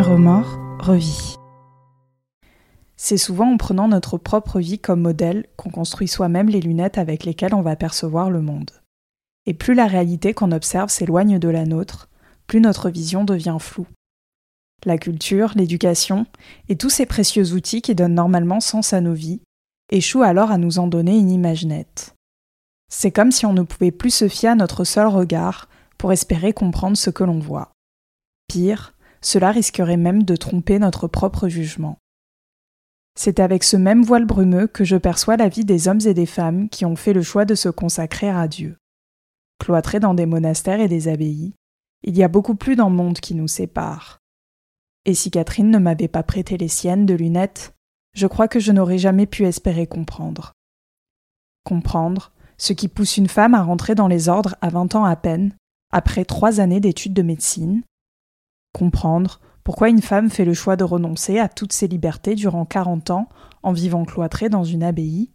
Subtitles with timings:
[0.00, 1.36] Remords, revit.
[2.96, 7.24] C'est souvent en prenant notre propre vie comme modèle qu'on construit soi-même les lunettes avec
[7.24, 8.70] lesquelles on va percevoir le monde.
[9.46, 12.08] Et plus la réalité qu'on observe s'éloigne de la nôtre,
[12.46, 13.86] plus notre vision devient floue.
[14.84, 16.26] La culture, l'éducation
[16.68, 19.42] et tous ces précieux outils qui donnent normalement sens à nos vies
[19.90, 22.14] échouent alors à nous en donner une image nette.
[22.88, 26.52] C'est comme si on ne pouvait plus se fier à notre seul regard pour espérer
[26.52, 27.72] comprendre ce que l'on voit.
[28.48, 31.98] Pire, cela risquerait même de tromper notre propre jugement.
[33.16, 36.26] C'est avec ce même voile brumeux que je perçois la vie des hommes et des
[36.26, 38.76] femmes qui ont fait le choix de se consacrer à Dieu.
[39.58, 41.52] Cloîtrés dans des monastères et des abbayes,
[42.02, 44.19] il y a beaucoup plus d'un monde qui nous sépare.
[45.04, 47.74] Et si Catherine ne m'avait pas prêté les siennes de lunettes,
[48.12, 50.52] je crois que je n'aurais jamais pu espérer comprendre.
[51.64, 55.16] Comprendre ce qui pousse une femme à rentrer dans les ordres à vingt ans à
[55.16, 55.56] peine,
[55.90, 57.82] après trois années d'études de médecine.
[58.72, 63.10] Comprendre pourquoi une femme fait le choix de renoncer à toutes ses libertés durant quarante
[63.10, 63.28] ans
[63.62, 65.32] en vivant cloîtrée dans une abbaye.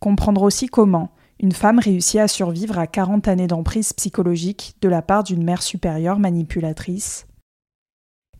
[0.00, 5.02] Comprendre aussi comment une femme réussit à survivre à quarante années d'emprise psychologique de la
[5.02, 7.26] part d'une mère supérieure manipulatrice.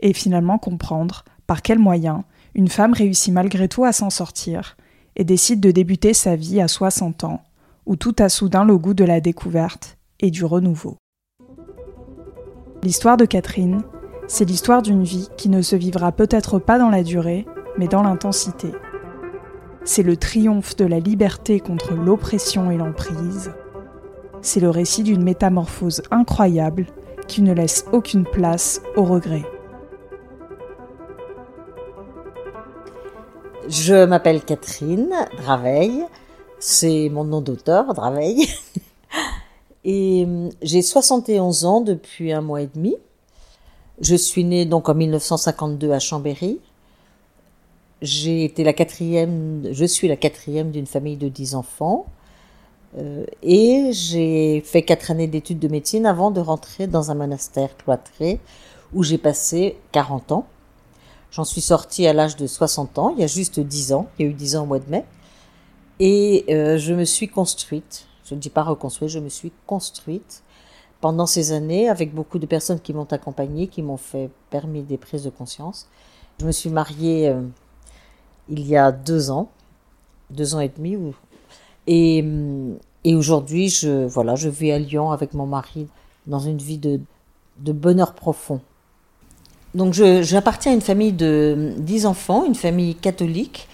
[0.01, 2.23] Et finalement comprendre par quels moyens
[2.55, 4.77] une femme réussit malgré tout à s'en sortir
[5.17, 7.43] et décide de débuter sa vie à 60 ans,
[7.87, 10.97] où tout a soudain le goût de la découverte et du renouveau.
[12.83, 13.83] L'histoire de Catherine,
[14.29, 17.47] c'est l'histoire d'une vie qui ne se vivra peut-être pas dans la durée,
[17.79, 18.73] mais dans l'intensité.
[19.85, 23.53] C'est le triomphe de la liberté contre l'oppression et l'emprise.
[24.43, 26.87] C'est le récit d'une métamorphose incroyable
[27.29, 29.45] qui ne laisse aucune place au regret.
[33.69, 36.05] Je m'appelle Catherine Draveil,
[36.61, 38.47] c'est mon nom d'auteur, Draveil.
[39.85, 42.97] Et hum, j'ai 71 ans depuis un mois et demi.
[44.01, 46.61] Je suis née donc en 1952 à Chambéry.
[48.03, 52.07] J'ai été la quatrième, je suis la quatrième d'une famille de 10 enfants.
[52.99, 57.77] Euh, et j'ai fait quatre années d'études de médecine avant de rentrer dans un monastère
[57.77, 58.39] cloîtré
[58.93, 60.47] où j'ai passé 40 ans.
[61.31, 64.27] J'en suis sortie à l'âge de 60 ans, il y a juste 10 ans, il
[64.27, 65.05] y a eu 10 ans au mois de mai.
[65.99, 70.43] Et euh, je me suis construite, je ne dis pas reconstruite, je me suis construite
[71.01, 74.99] pendant ces années avec beaucoup de personnes qui m'ont accompagnée, qui m'ont fait permis des
[74.99, 75.89] prises de conscience.
[76.41, 77.43] Je me suis mariée euh,
[78.49, 79.49] il y a deux ans,
[80.31, 80.97] deux ans et demi,
[81.87, 82.25] et,
[83.05, 85.89] et aujourd'hui, je, voilà, je vis à Lyon avec mon mari
[86.27, 87.01] dans une vie de,
[87.59, 88.61] de bonheur profond.
[89.77, 93.69] Donc j'appartiens à une famille de dix enfants, une famille catholique,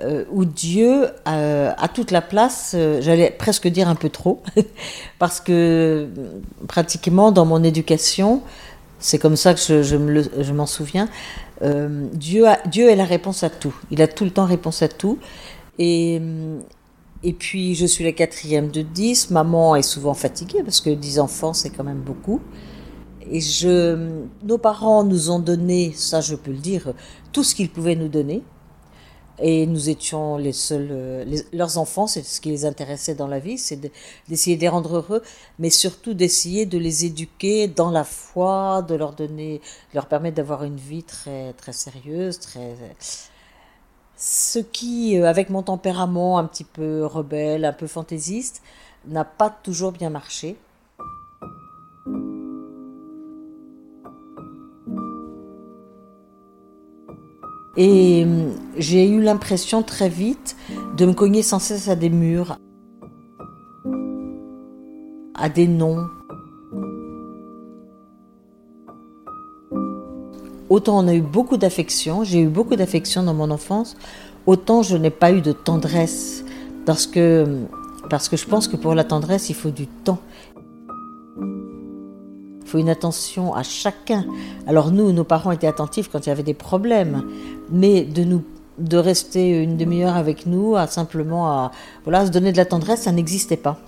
[0.00, 4.42] euh, où Dieu a, toute la place, euh, j'allais presque dire un peu trop,
[5.18, 6.08] parce que
[6.66, 8.40] pratiquement dans mon éducation,
[8.98, 11.10] c'est comme ça que je, je m'en souviens,
[11.60, 13.74] euh, Dieu, Dieu est la réponse à tout.
[13.90, 15.18] Il a tout le temps réponse à tout.
[15.78, 16.22] Et,
[17.22, 19.30] et puis je suis la quatrième de dix.
[19.30, 22.40] Maman est souvent fatiguée parce que dix enfants, c'est quand même beaucoup.
[23.30, 23.40] Et
[24.42, 26.92] nos parents nous ont donné, ça je peux le dire,
[27.32, 28.42] tout ce qu'ils pouvaient nous donner.
[29.40, 33.40] Et nous étions les seuls, euh, leurs enfants, c'est ce qui les intéressait dans la
[33.40, 33.80] vie, c'est
[34.28, 35.22] d'essayer de, les rendre heureux,
[35.58, 39.60] mais surtout d'essayer de les éduquer dans la foi, de leur donner,
[39.92, 42.76] leur permettre d'avoir une vie très, très sérieuse, très,
[44.16, 48.62] ce qui, euh, avec mon tempérament un petit peu rebelle, un peu fantaisiste,
[49.06, 50.56] n'a pas toujours bien marché.
[57.76, 60.56] Et hum, j'ai eu l'impression très vite
[60.96, 62.56] de me cogner sans cesse à des murs,
[65.34, 66.06] à des noms.
[70.68, 73.96] Autant on a eu beaucoup d'affection, j'ai eu beaucoup d'affection dans mon enfance,
[74.46, 76.44] autant je n'ai pas eu de tendresse.
[76.86, 77.66] Parce que, hum,
[78.08, 80.20] parce que je pense que pour la tendresse, il faut du temps
[82.78, 84.24] une attention à chacun.
[84.66, 87.24] Alors nous, nos parents étaient attentifs quand il y avait des problèmes,
[87.70, 88.44] mais de nous
[88.78, 91.70] de rester une demi-heure avec nous, à simplement à
[92.04, 93.78] voilà, se donner de la tendresse, ça n'existait pas.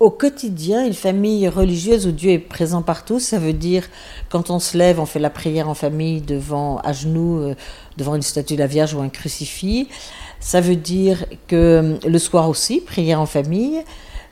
[0.00, 3.88] Au quotidien, une famille religieuse où Dieu est présent partout, ça veut dire
[4.28, 7.54] quand on se lève, on fait la prière en famille devant à genoux euh,
[7.96, 9.88] devant une statue de la Vierge ou un crucifix.
[10.40, 13.82] Ça veut dire que le soir aussi, prière en famille.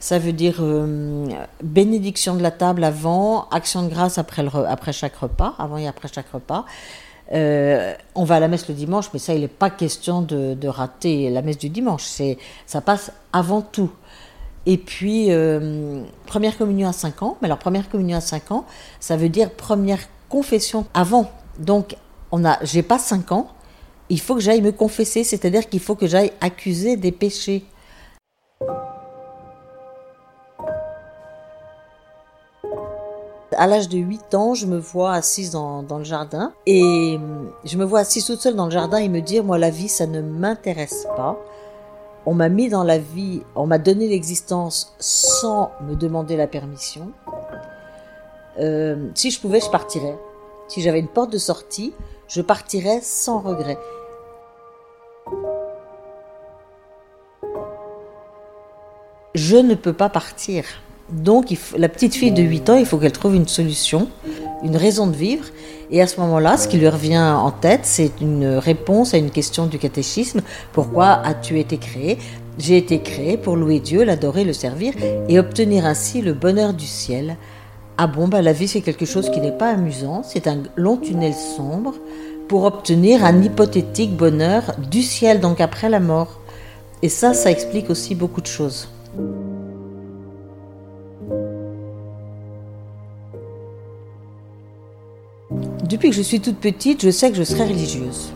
[0.02, 1.28] Ça veut dire euh,
[1.62, 4.42] bénédiction de la table avant, action de grâce après,
[4.92, 6.64] chaque repas, avant et après chaque repas.
[7.32, 10.66] Euh, on va à la messe le dimanche, mais ça, il n'est pas question de,
[10.66, 12.02] rater la messe du dimanche.
[12.02, 13.92] C'est, ça passe avant tout.
[14.66, 17.36] Et puis, euh, première communion à 5 ans.
[17.40, 18.66] Mais alors, première communion à 5 ans,
[18.98, 21.30] ça veut dire première confession avant.
[21.60, 21.94] Donc,
[22.32, 23.46] on a, j'ai pas 5 ans,
[24.08, 27.64] il faut que j'aille me confesser, c'est-à-dire qu'il faut que j'aille accuser des péchés.
[33.56, 37.18] À l'âge de 8 ans, je me vois assise dans, le jardin et
[37.64, 39.88] je me vois assise toute seule dans le jardin et me dire, moi, la vie,
[39.88, 41.38] ça ne m'intéresse pas.
[42.24, 47.10] On m'a mis dans la vie, on m'a donné l'existence sans me demander la permission.
[48.60, 50.16] Euh, si je pouvais, je partirais.
[50.68, 51.94] Si j'avais une porte de sortie,
[52.28, 53.78] je partirais sans regret.
[59.34, 60.64] Je ne peux pas partir.
[61.10, 64.08] Donc la petite fille de 8 ans, il faut qu'elle trouve une solution,
[64.62, 65.44] une raison de vivre.
[65.90, 69.30] Et à ce moment-là, ce qui lui revient en tête, c'est une réponse à une
[69.30, 70.40] question du catéchisme.
[70.72, 72.18] Pourquoi as-tu été créé?
[72.58, 74.94] J'ai été créé pour louer Dieu, l'adorer, le servir
[75.28, 77.36] et obtenir ainsi le bonheur du ciel.
[77.98, 80.96] Ah bon, bah la vie c'est quelque chose qui n'est pas amusant, c'est un long
[80.96, 81.94] tunnel sombre
[82.48, 86.40] pour obtenir un hypothétique bonheur du ciel, donc après la mort.
[87.02, 88.88] Et ça, ça explique aussi beaucoup de choses.
[95.92, 98.32] Depuis que je suis toute petite, je sais que je serai religieuse.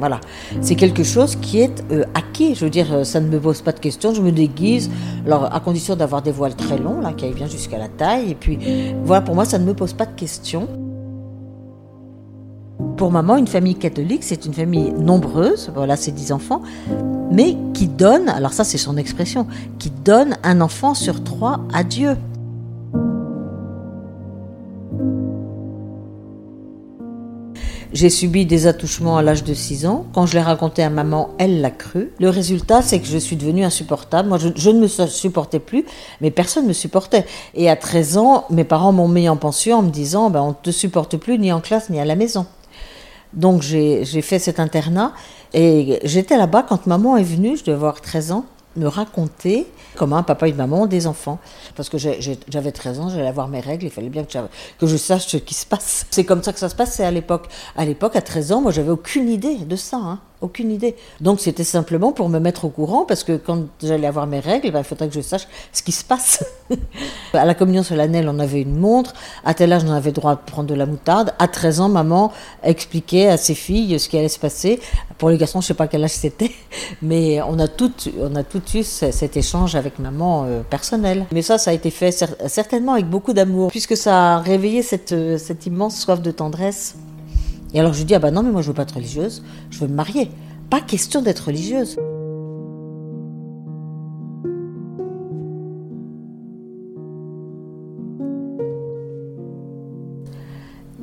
[0.00, 0.20] Voilà,
[0.60, 2.56] c'est quelque chose qui est euh, acquis.
[2.56, 4.12] Je veux dire, euh, ça ne me pose pas de questions.
[4.12, 4.90] Je me déguise,
[5.24, 8.32] alors à condition d'avoir des voiles très longs, là, qui aillent bien jusqu'à la taille.
[8.32, 8.58] Et puis,
[9.04, 10.66] voilà, pour moi, ça ne me pose pas de questions.
[12.96, 16.62] Pour maman, une famille catholique, c'est une famille nombreuse, voilà, c'est dix enfants,
[17.30, 19.46] mais qui donne, alors ça c'est son expression,
[19.78, 22.16] qui donne un enfant sur trois à Dieu.
[27.92, 30.04] J'ai subi des attouchements à l'âge de 6 ans.
[30.12, 32.10] Quand je l'ai raconté à maman, elle l'a cru.
[32.20, 34.28] Le résultat, c'est que je suis devenue insupportable.
[34.28, 35.86] Moi, je, ne me supportais plus,
[36.20, 37.24] mais personne ne me supportait.
[37.54, 40.48] Et à 13 ans, mes parents m'ont mis en pension en me disant, ben, on
[40.48, 42.46] ne te supporte plus ni en classe ni à la maison.
[43.32, 45.12] Donc j'ai fait cet internat
[45.52, 48.44] et j'étais là-bas quand maman est venue, je devais avoir 13 ans,
[48.78, 49.66] me raconter
[49.96, 51.38] comment papa et maman ont des enfants.
[51.76, 55.26] Parce que j'avais 13 ans, j'allais avoir mes règles, il fallait bien que, je sache
[55.26, 56.06] ce qui se passe.
[56.10, 57.48] C'est comme ça que ça se passait à l'époque.
[57.76, 59.96] À l'époque, à 13 ans, moi, j'avais aucune idée de ça.
[59.96, 60.20] Hein.
[60.40, 60.94] Aucune idée.
[61.20, 64.70] Donc c'était simplement pour me mettre au courant, parce que quand j'allais avoir mes règles,
[64.72, 66.44] il faudrait que je sache ce qui se passe.
[67.32, 69.14] à la communion solennelle, on avait une montre.
[69.44, 71.34] À tel âge, on avait droit de prendre de la moutarde.
[71.40, 72.32] À 13 ans, maman
[72.62, 74.78] expliquait à ses filles ce qui allait se passer.
[75.18, 76.52] Pour les garçons, je ne sais pas quel âge c'était,
[77.02, 78.42] mais on a tout, on a
[78.74, 81.26] eu cet échange avec maman euh, personnel.
[81.32, 82.12] Mais ça, ça a été fait
[82.46, 86.94] certainement avec beaucoup d'amour, puisque ça a réveillé cette, euh, cette immense soif de tendresse.
[87.74, 89.42] Et alors je lui dis, ah bah non, mais moi je veux pas être religieuse,
[89.70, 90.30] je veux me marier.
[90.70, 91.96] Pas question d'être religieuse.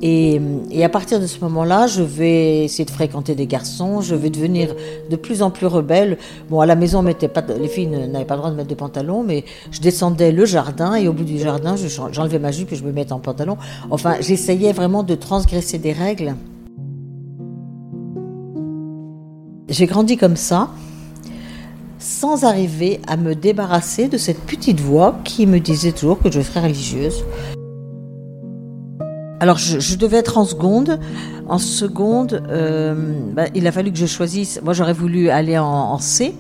[0.08, 0.40] Et,
[0.84, 4.76] à partir de ce moment-là, je vais essayer de fréquenter des garçons, je vais devenir
[5.10, 6.20] de plus en plus rebelle.
[6.50, 8.76] Bon, à la maison, mettait pas, les filles n'avaient pas le droit de mettre de
[8.76, 11.76] pantalon, mais je descendais le jardin et au bout du jardin,
[12.12, 13.58] j'enlevais ma jupe et je me mettais en pantalon.
[13.90, 16.36] Enfin, j'essayais vraiment de transgresser des règles.
[19.68, 20.70] J'ai grandi comme ça,
[21.98, 26.40] sans arriver à me débarrasser de cette petite voix qui me disait toujours que je
[26.42, 27.26] serais religieuse.
[29.40, 31.00] Alors je, devais être en seconde.
[31.48, 34.62] En seconde, euh, bah, il a fallu que je choisisse.
[34.64, 36.36] Moi, j'aurais voulu aller en, C.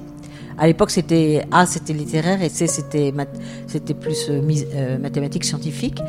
[0.57, 3.11] À l'époque, c'était A, c'était littéraire, et C, c'était
[3.99, 4.41] plus euh,
[4.75, 6.01] euh, mathématiques scientifiques.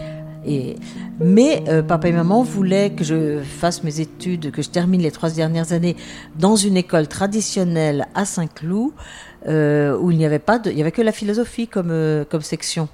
[1.21, 5.31] Mais papa et maman voulaient que je fasse mes études, que je termine les trois
[5.31, 5.97] dernières années
[6.39, 8.93] dans une école traditionnelle à Saint-Cloud,
[9.47, 12.89] où il n'y avait pas, il y avait que la philosophie comme comme section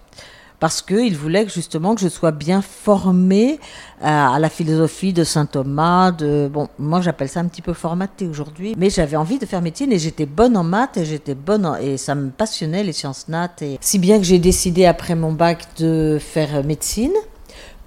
[0.62, 3.58] parce qu'il voulait justement que je sois bien formée
[4.00, 6.12] à, la philosophie de saint Thomas.
[6.12, 9.90] Bon, moi j'appelle ça un petit peu formaté aujourd'hui, mais j'avais envie de faire médecine
[9.90, 13.50] et j'étais bonne en maths et j'étais bonne et ça me passionnait les sciences nat
[13.60, 17.10] et si bien que j'ai décidé après mon bac de faire médecine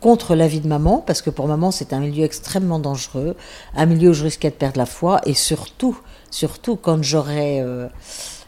[0.05, 3.35] contre l'avis de maman, parce que pour maman c'est un milieu extrêmement dangereux,
[3.75, 5.97] un milieu où je risquais de perdre la foi, et surtout,
[6.29, 7.87] surtout quand j'aurais euh,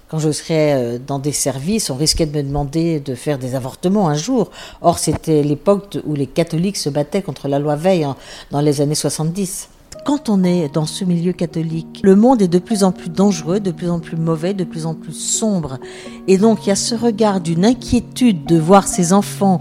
[0.07, 3.55] quand je serais euh, dans des services, on risquait de me demander de faire des
[3.55, 4.51] avortements un jour.
[4.83, 8.07] Or, c'était l'époque où les catholiques se battaient contre la loi Veil
[8.51, 9.69] dans les années 70.
[10.05, 13.59] quand on est dans ce milieu catholique, le monde est de plus en plus dangereux,
[13.59, 15.79] de plus en plus mauvais, de plus en plus sombre.
[16.27, 19.59] Et donc il y a ce regard d'une inquiétude de voir ces enfants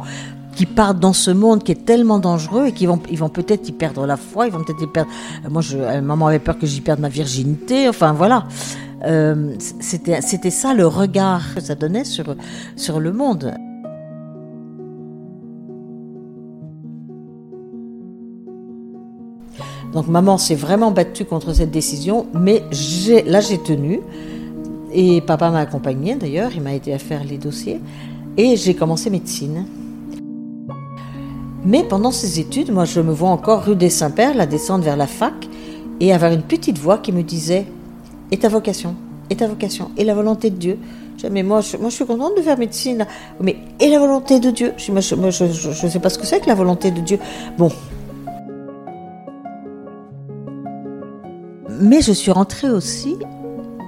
[0.56, 3.68] qui partent dans ce monde qui est tellement dangereux et qui vont, ils vont peut-être
[3.68, 5.10] y perdre la foi, ils vont peut-être y perdre.
[5.48, 7.88] Moi, je, maman avait peur que j'y perde ma virginité.
[7.88, 8.46] Enfin, voilà.
[9.04, 12.34] Euh, c'était, c'était ça le regard que ça donnait sur,
[12.74, 13.54] sur le monde.
[19.92, 22.62] Donc maman s'est vraiment battue contre cette décision, mais
[23.26, 24.00] là j'ai tenu.
[24.92, 27.80] Et papa m'a accompagnée d'ailleurs, il m'a aidé à faire les dossiers.
[28.38, 29.66] Et j'ai commencé médecine.
[31.66, 34.96] Mais pendant ces études, moi je me vois encore rue des Saints-Pères, la descendre vers
[34.96, 35.34] la fac,
[36.00, 37.66] et avoir une petite voix qui me disait
[38.30, 38.94] Et ta vocation
[39.30, 40.78] Et ta vocation Et la volonté de Dieu?
[41.30, 43.06] Mais moi je, moi, je suis contente de faire médecine.
[43.40, 44.74] Mais et la volonté de Dieu?
[44.76, 47.18] Je ne sais pas ce que c'est que la volonté de Dieu.
[47.58, 47.70] Bon,
[51.80, 53.16] Mais je suis rentrée aussi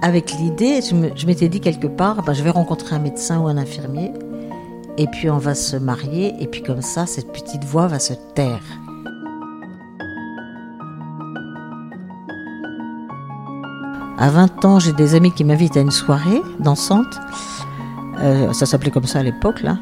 [0.02, 3.56] avec l'idée, je m'étais dit quelque part, ben, je vais rencontrer un médecin ou un
[3.56, 4.12] infirmier,
[4.99, 8.14] et puis on va se marier, et puis comme ça, cette petite voix va se
[8.35, 8.62] taire.
[14.19, 17.21] À 20 ans, j'ai des amis qui m'invitent à une soirée dansante.
[18.21, 19.78] Euh, ça s'appelait comme ça à l'époque, là.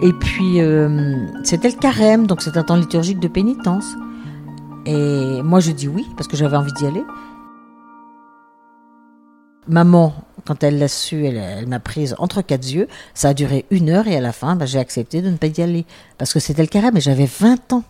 [0.00, 3.96] Et puis, euh, c'était le carême, donc c'est un temps liturgique de pénitence.
[4.86, 7.04] Et moi, je dis oui, parce que j'avais envie d'y aller.
[9.68, 10.12] Maman,
[10.44, 12.88] quand elle l'a su, elle, m'a prise entre quatre yeux.
[13.14, 15.46] Ça a duré une heure et à la fin, bah, j'ai accepté de ne pas
[15.46, 15.86] y aller.
[16.18, 17.84] Parce que c'était le carême mais j'avais 20 ans.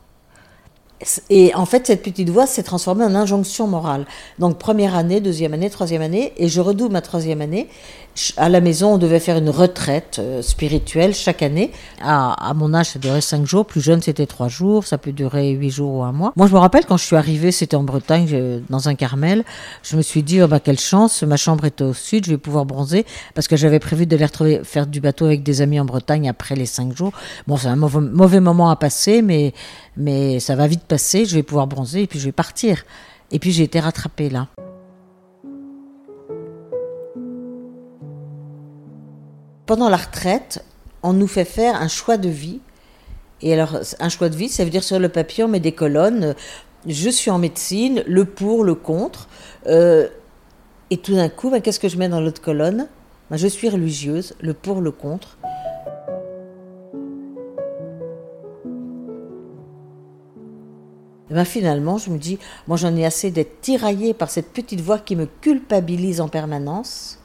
[1.30, 4.06] Et en fait, cette petite voix s'est transformée en injonction morale.
[4.38, 7.68] Donc, première année, deuxième année, troisième année, et je redouble ma troisième année.
[8.36, 11.72] À la maison, on devait faire une retraite euh, spirituelle chaque année.
[12.02, 13.64] À, mon âge, ça durait cinq jours.
[13.64, 14.86] Plus jeune, c'était trois jours.
[14.86, 16.32] Ça peut durer huit jours ou un mois.
[16.36, 19.44] Moi, je me rappelle quand je suis arrivée, c'était en Bretagne, dans un Carmel.
[19.82, 21.22] Je me suis dit, oh, bah, quelle chance.
[21.22, 22.26] Ma chambre était au sud.
[22.26, 25.62] Je vais pouvoir bronzer parce que j'avais prévu d'aller retrouver, faire du bateau avec des
[25.62, 27.12] amis en Bretagne après les cinq jours.
[27.46, 29.54] Bon, c'est un mauvais, mauvais moment à passer, mais
[29.96, 32.84] mais ça va vite je vais pouvoir bronzer et puis je vais partir.
[33.30, 34.48] Et puis j'ai été rattrapée là.
[39.66, 40.64] Pendant la retraite,
[41.02, 42.60] on nous fait faire un choix de vie.
[43.40, 45.72] Et alors, un choix de vie, ça veut dire sur le papier, on met des
[45.72, 46.34] colonnes.
[46.86, 49.28] Je suis en médecine, le pour, le contre.
[49.66, 50.08] Euh,
[50.90, 52.88] et tout d'un coup, ben, qu'est-ce que je mets dans l'autre colonne?
[53.30, 55.38] Ben, Je suis religieuse, le pour, le contre.
[61.32, 64.82] Et ben finalement, je me dis, moi j'en ai assez d'être tiraillée par cette petite
[64.82, 67.18] voix qui me culpabilise en permanence.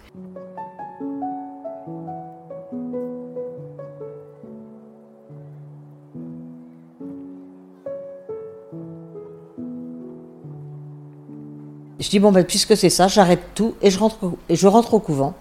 [11.99, 14.93] Je dis bon ben puisque c'est ça, j'arrête tout et je rentre et je rentre
[14.93, 15.35] au couvent.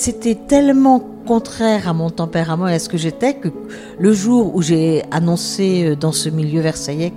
[0.00, 3.48] C'était tellement contraire à mon tempérament et à ce que j'étais que
[3.98, 7.12] le jour où j'ai annoncé euh, dans ce milieu versaillais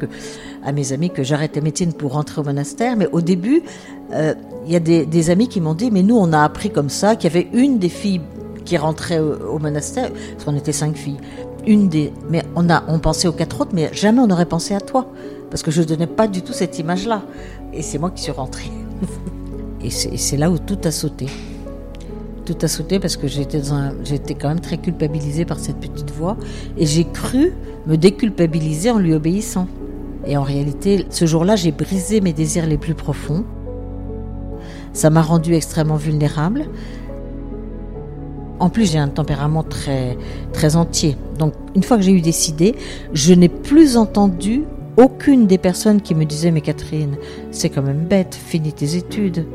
[0.66, 3.63] à mes amis que j'arrêtais médecine pour rentrer au monastère, mais au début,
[4.12, 4.34] euh,
[4.66, 7.16] il y a des, amis qui m'ont dit, mais nous on a appris comme ça
[7.16, 8.20] qu'il y avait une des filles
[8.66, 11.20] qui rentrait au, monastère, parce qu'on était cinq filles,
[11.66, 14.75] une des, mais on a, on pensait aux quatre autres, mais jamais on n'aurait pensé
[14.75, 15.08] à toi,
[15.50, 17.24] parce que je ne donnais pas du tout cette image-là,
[17.72, 18.72] et c'est moi qui suis rentrée.
[19.82, 21.28] et c'est là où tout a sauté
[22.45, 23.62] tout a sauté parce que j'étais
[24.03, 26.38] j'étais quand même très culpabilisée par cette petite voix
[26.77, 27.53] et j'ai cru
[27.88, 29.67] me déculpabiliser en lui obéissant.
[30.25, 33.43] Et en réalité, ce jour-là, j'ai brisé mes désirs les plus profonds.
[34.93, 36.65] Ça m'a rendue extrêmement vulnérable.
[38.59, 40.17] En plus, j'ai un tempérament très,
[40.53, 41.17] très entier.
[41.38, 42.75] Donc, une fois que j'ai eu décidé,
[43.12, 44.63] je n'ai plus entendu
[44.95, 47.17] aucune des personnes qui me disaient Mais Catherine,
[47.51, 49.45] c'est quand même bête, finis tes études,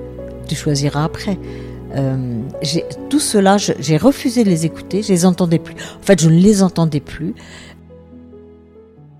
[0.47, 1.39] tu choisiras après.
[1.95, 2.43] Euh,
[3.09, 5.75] tout cela, j'ai refusé de les écouter, je les entendais plus.
[5.75, 7.35] En fait, je ne les entendais plus.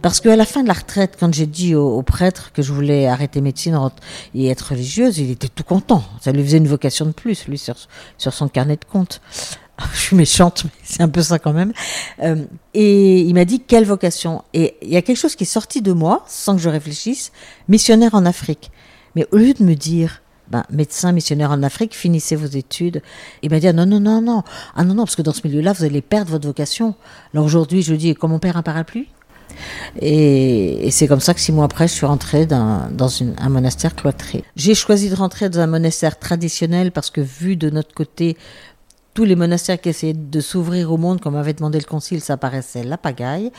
[0.01, 3.07] Parce qu'à la fin de la retraite, quand j'ai dit au, prêtre que je voulais
[3.07, 3.77] arrêter médecine
[4.35, 6.05] et être religieuse, il était tout content.
[6.21, 7.77] Ça lui faisait une vocation de plus, lui, sur,
[8.17, 9.21] son carnet de compte.
[9.93, 11.73] Je suis méchante, mais c'est un peu ça quand même.
[12.23, 12.45] Euh,
[12.75, 14.43] et il m'a dit quelle vocation?
[14.53, 17.31] Et il y a quelque chose qui est sorti de moi, sans que je réfléchisse,
[17.69, 18.73] missionnaire en Afrique.
[19.15, 20.21] Mais au lieu de me dire
[20.51, 23.03] ben, médecin missionnaire en Afrique, finissez vos études.
[23.49, 24.43] M'a dit, ah, non, non, non, non.
[24.77, 26.95] Ah non, non, parce que dans ce milieu-là, vous allez perdre votre vocation.
[27.35, 29.09] Alors aujourd'hui, je dis, comme on perd un parapluie
[30.01, 32.89] et, c'est comme ça que six mois après, je suis rentrée dans
[33.39, 34.45] un monastère cloîtré.
[34.57, 38.37] J'ai choisi de rentrer dans un monastère traditionnel parce que vu de notre côté,
[39.15, 42.37] tous les monastères qui essayaient de s'ouvrir au monde, comme avait demandé le concile, ça
[42.37, 43.51] paraissait la pagaille.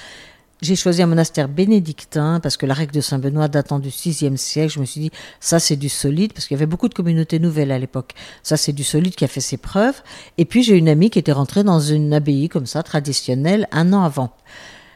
[0.62, 4.74] J'ai choisi un monastère bénédictin parce que la règle de Saint-Benoît datant du VIe siècle.
[4.74, 7.40] Je me suis dit, ça c'est du solide parce qu'il y avait beaucoup de communautés
[7.40, 8.14] nouvelles à l'époque.
[8.44, 10.02] Ça c'est du solide qui a fait ses preuves.
[10.38, 13.94] Et puis j'ai une amie qui était rentrée dans une abbaye comme ça, traditionnelle, un
[13.94, 14.32] an avant.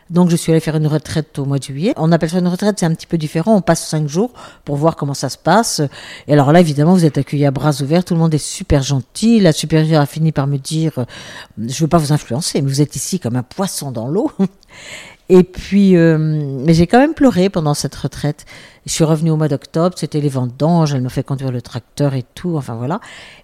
[0.09, 1.93] Donc je suis allée faire une retraite au mois de juillet.
[1.95, 3.55] On appelle ça une retraite, c'est un petit peu différent.
[3.55, 4.31] On passe cinq jours
[4.65, 5.81] pour voir comment ça se passe.
[6.27, 8.03] Et alors là, évidemment, vous êtes accueillis à bras ouverts.
[8.03, 9.39] Tout le monde est super gentil.
[9.39, 11.05] La supérieure a fini par me dire, euh,
[11.57, 14.29] je veux pas vous influencer, mais vous êtes ici comme un poisson dans l'eau.
[15.35, 18.45] Et puis, euh, mais j'ai quand même pleuré pendant cette retraite.
[18.85, 22.13] Je suis revenue au mois d'octobre, c'était les vendanges, elle me fait conduire le tracteur
[22.13, 22.99] et tout, enfin voilà.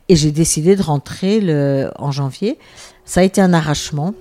[0.08, 1.41] Et j'ai décidé de rentrer
[1.98, 2.60] en janvier.
[3.05, 4.13] Ça a été un arrachement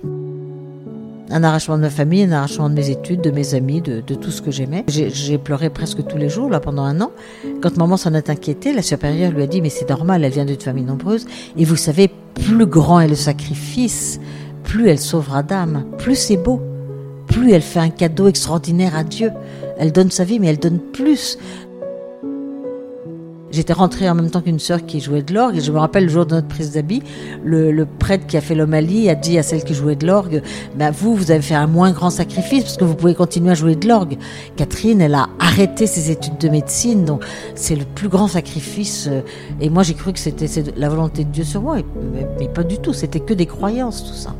[1.31, 4.31] un arrachement de ma famille, un arrachement de mes études, de mes amis, de, tout
[4.31, 4.83] ce que j'aimais.
[4.87, 7.11] J'ai pleuré presque tous les jours, là, pendant un an.
[7.61, 10.45] Quand maman s'en est inquiétée, la supérieure lui a dit, mais c'est normal, elle vient
[10.45, 11.27] d'une famille nombreuse.
[11.55, 14.19] Et vous savez, plus grand est le sacrifice,
[14.63, 16.61] plus elle sauvera d'âme, plus c'est beau,
[17.47, 19.31] elle fait un cadeau extraordinaire à Dieu.
[19.77, 21.37] Elle donne sa vie, mais elle donne plus.
[23.51, 25.59] J'étais rentrée en même temps qu'une sœur qui jouait de l'orgue.
[25.59, 27.01] Je me rappelle le jour de notre prise d'habit,
[27.43, 30.43] le, prêtre qui a fait l'homalie a dit à celle qui jouait de l'orgue
[30.75, 33.55] bah, Vous, vous avez fait un moins grand sacrifice parce que vous pouvez continuer à
[33.55, 34.17] jouer de l'orgue.
[34.55, 39.07] Catherine, elle a arrêté ses études de médecine, donc c'est le plus grand sacrifice.
[39.09, 39.21] Euh,
[39.59, 41.77] et moi, j'ai cru que c'était la volonté de Dieu sur moi,
[42.39, 42.93] mais pas du tout.
[42.93, 44.35] C'était que des croyances, tout ça.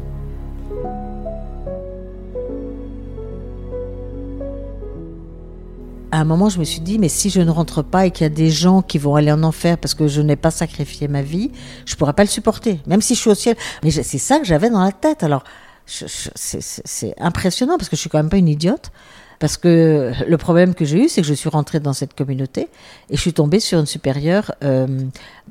[6.12, 8.24] À un moment, je me suis dit, mais si je ne rentre pas et qu'il
[8.24, 11.08] y a des gens qui vont aller en enfer parce que je n'ai pas sacrifié
[11.08, 11.52] ma vie,
[11.86, 13.56] je pourrais pas le supporter, même si je suis au ciel.
[13.84, 15.24] Mais c'est ça que j'avais dans la tête.
[15.24, 15.44] Alors,
[15.86, 18.92] c'est impressionnant parce que je suis quand même pas une idiote.
[19.40, 22.68] Parce que le problème que j'ai eu, c'est que je suis rentrée dans cette communauté
[23.10, 24.86] et je suis tombée sur une supérieure euh,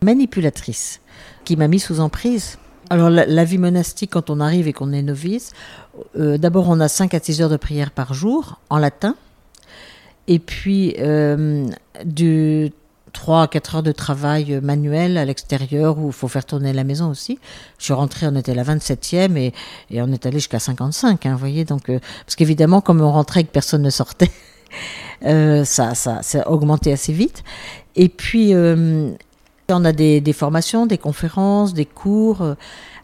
[0.03, 1.01] manipulatrice
[1.47, 2.59] qui m'a mis sous emprise.
[2.91, 5.53] Alors la, vie monastique, quand on arrive et qu'on est novice,
[6.19, 9.15] euh, d'abord on a 5 à 6 heures de prière par jour en latin.
[10.29, 11.67] Et puis, euh,
[12.05, 12.71] du
[13.13, 16.85] 3 à 4 heures de travail manuel à l'extérieur où il faut faire tourner la
[16.85, 17.39] maison aussi.
[17.79, 19.53] Je suis rentrée, on était la 27e et,
[20.01, 21.65] on est allé jusqu'à 55, hein, vous voyez.
[21.65, 24.31] Donc, euh, parce qu'évidemment, comme on rentrait et que personne ne sortait,
[25.25, 27.43] euh, ça, ça, ça a augmenté assez vite.
[27.97, 29.11] Et puis, euh,
[29.71, 32.55] on a des, formations, des conférences, des cours.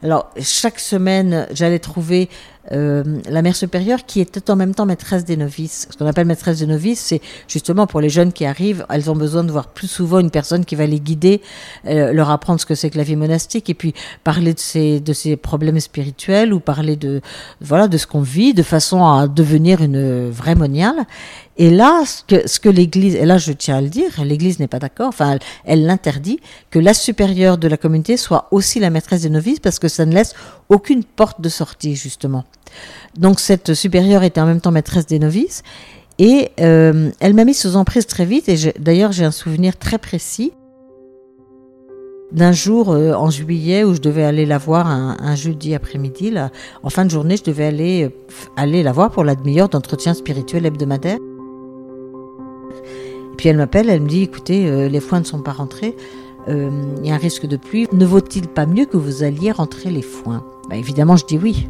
[0.03, 2.29] Alors, chaque semaine, j'allais trouver
[2.73, 5.89] euh, la mère supérieure qui était en même temps maîtresse des novices.
[5.91, 9.17] Ce qu'on appelle maîtresse des novices, c'est justement pour les jeunes qui arrivent, elles ont
[9.17, 11.43] besoin de voir plus souvent une personne qui va les guider,
[11.87, 15.01] euh, leur apprendre ce que c'est que la vie monastique et puis parler de ces,
[15.01, 17.21] de ces problèmes spirituels ou parler de,
[17.61, 21.07] voilà, de ce qu'on vit de façon à devenir une vraie moniale.
[21.57, 24.59] Et là, ce que, ce que l'Église, et là je tiens à le dire, l'Église
[24.59, 26.41] n'est pas d'accord, enfin elle l'interdit,
[26.71, 30.05] que la supérieure de la communauté soit aussi la maîtresse des novices parce que ça
[30.05, 30.35] ne laisse
[30.69, 32.45] aucune porte de sortie justement.
[33.17, 35.63] Donc cette supérieure était en même temps maîtresse des novices.
[36.19, 38.49] Et euh, elle m'a mis sous emprise très vite.
[38.49, 40.53] Et d'ailleurs, j'ai un souvenir très précis
[42.33, 46.33] d'un jour euh, en juillet où je devais aller la voir un, jeudi après-midi.
[46.83, 48.11] En fin de journée, je devais aller, euh,
[48.57, 51.19] aller la voir pour la demi-heure d'entretien spirituel hebdomadaire.
[53.37, 55.97] Puis elle m'appelle, elle me dit, écoutez, les foins ne sont pas rentrés,
[56.49, 57.89] il y a un risque de pluie.
[57.93, 60.45] Ne vaut-il pas mieux que vous alliez rentrer les foins?
[60.69, 61.69] Bah, Évidemment, je dis oui.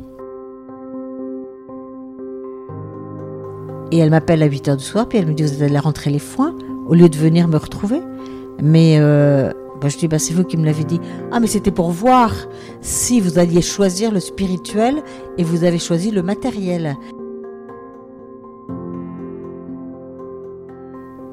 [3.95, 6.11] Et elle m'appelle à 8 heures du soir, puis elle me dit Vous allez rentrer
[6.11, 6.55] les foins
[6.89, 8.01] au lieu de venir me retrouver.
[8.61, 11.01] Mais euh, bah, je dis bah, C'est vous qui me l'avez dit.
[11.31, 12.33] Ah, mais c'était pour voir
[12.81, 15.03] si vous alliez choisir le spirituel
[15.39, 16.97] et vous avez choisi le matériel.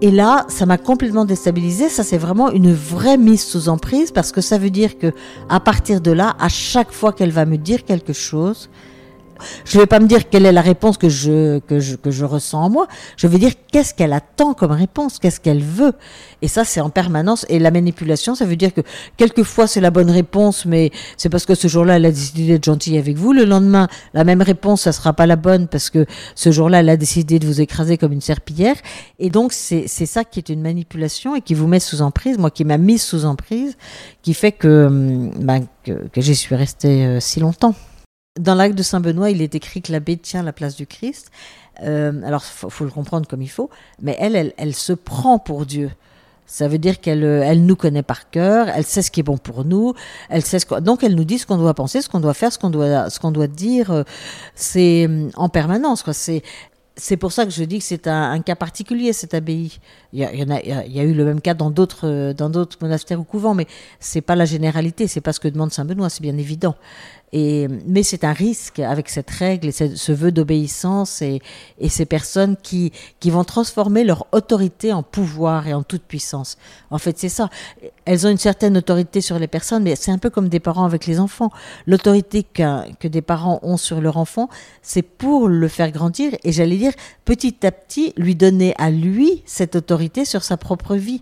[0.04, 1.88] Et là, ça m'a complètement déstabilisée.
[1.88, 5.14] Ça, c'est vraiment une vraie mise sous emprise parce que ça veut dire que,
[5.48, 8.70] à partir de là, à chaque fois qu'elle va me dire quelque chose,
[9.66, 12.12] je ne vais pas me dire quelle est la réponse que je, que je, que
[12.12, 12.88] je ressens en moi.
[13.18, 15.94] Je vais dire qu'est-ce qu'elle attend comme réponse, qu'est-ce qu'elle veut.
[16.42, 17.46] Et ça, c'est en permanence.
[17.50, 18.82] Et la manipulation, ça veut dire que
[19.18, 22.66] quelquefois c'est la bonne réponse, mais c'est parce que ce jour-là, elle a décidé d'être
[22.66, 23.34] gentille avec vous.
[23.34, 26.90] Le lendemain, la même réponse, ça sera pas la bonne parce que ce jour-là, elle
[26.90, 28.76] a décidé de vous écraser comme une serpillière.
[29.20, 32.52] Et donc, c'est ça qui est une manipulation et qui vous met sous emprise, moi
[32.52, 33.78] qui m'a mise sous emprise,
[34.22, 37.76] qui fait que, hum, ben, que, que j'y suis restée euh, si longtemps.
[38.40, 41.32] Dans l'acte de Saint-Benoît, il est écrit que l'abbé tient la place du Christ.
[41.84, 43.70] Euh, alors, faut, faut le comprendre comme il faut,
[44.02, 45.92] mais elle, elle, elle se prend pour Dieu.
[46.46, 49.24] Ça veut dire qu'elle euh, elle nous connaît par cœur, elle sait ce qui est
[49.24, 49.96] bon pour nous,
[50.30, 52.54] elle sait ce donc elle nous dit ce qu'on doit penser, ce qu'on doit faire,
[52.54, 53.92] ce qu'on doit ce qu'on doit dire.
[53.92, 54.04] Euh,
[54.56, 56.10] c'est en permanence.
[56.14, 56.42] C'est
[56.98, 59.80] c'est pour ça que je dis que c'est un, cas particulier cette abbaye.
[60.14, 63.20] Il y, a, il, y a, eu le même cas dans d'autres dans d'autres monastères
[63.20, 63.66] ou couvents, mais
[64.00, 66.76] c'est pas la généralité, c'est pas ce que demande Saint Benoît, c'est bien évident.
[67.34, 71.42] Mais c'est un risque avec cette règle et ce, vœu d'obéissance et,
[71.88, 72.92] ces personnes qui
[73.26, 76.58] vont transformer leur autorité en pouvoir et en toute puissance.
[76.90, 77.50] En fait, c'est ça.
[78.06, 80.86] Elles ont une certaine autorité sur les personnes, mais c'est un peu comme des parents
[80.86, 81.52] avec les enfants.
[81.88, 84.50] L'autorité que des parents ont sur leur enfant,
[84.82, 86.94] c'est pour le faire grandir et j'allais dire
[87.26, 91.22] petit à petit lui donner à lui cette autorité sur sa propre vie.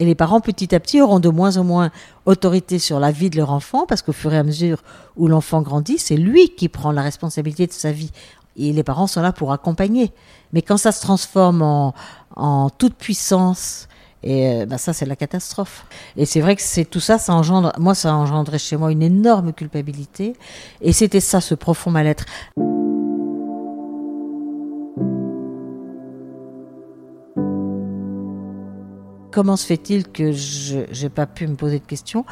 [0.00, 1.90] Et les parents, petit à petit, auront de moins en moins
[2.26, 4.82] autorité sur la vie de leur enfant, parce qu'au fur et à mesure
[5.16, 8.12] où l'enfant grandit, c'est lui qui prend la responsabilité de sa vie.
[8.56, 10.12] Et les parents sont là pour accompagner.
[10.52, 11.94] Mais quand ça se transforme en,
[12.36, 13.88] en toute puissance,
[14.22, 15.86] et ben ça, c'est la catastrophe.
[16.16, 19.02] Et c'est vrai que c'est tout ça, ça engendre, moi, ça a chez moi une
[19.02, 20.34] énorme culpabilité.
[20.80, 22.24] Et c'était ça, ce profond mal-être.
[29.30, 32.24] Comment se fait-il que je n'ai pas pu me poser de questions?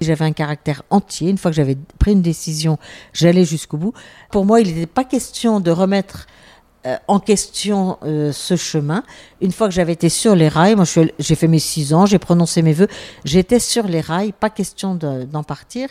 [0.00, 1.30] J'avais un caractère entier.
[1.30, 2.78] Une fois que j'avais pris une décision,
[3.12, 3.92] j'allais jusqu'au bout.
[4.30, 6.26] Pour moi, il n'était pas question de remettre
[6.84, 9.04] euh, en question euh, ce chemin.
[9.40, 10.84] Une fois que j'avais été sur les rails, moi
[11.18, 12.88] j'ai fait mes six ans, j'ai prononcé mes voeux,
[13.24, 15.88] j'étais sur les rails, pas question d'en partir.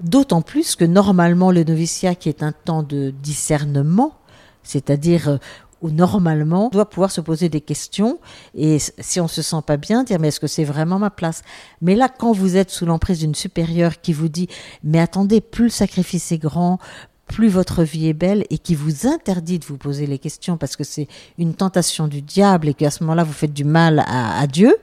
[0.00, 4.18] D'autant plus que normalement le noviciat, qui est un temps de discernement,
[4.62, 5.38] c'est-à-dire euh,
[5.82, 8.18] où normalement on doit pouvoir se poser des questions
[8.54, 11.42] et si on se sent pas bien dire mais est-ce que c'est vraiment ma place?
[11.82, 14.48] Mais là quand vous êtes sous l'emprise d'une supérieure qui vous dit
[14.82, 16.78] mais attendez plus le sacrifice est grand
[17.26, 20.76] plus votre vie est belle et qui vous interdit de vous poser les questions parce
[20.76, 21.08] que c'est
[21.38, 24.76] une tentation du diable et qu'à ce moment-là vous faites du mal à, Dieu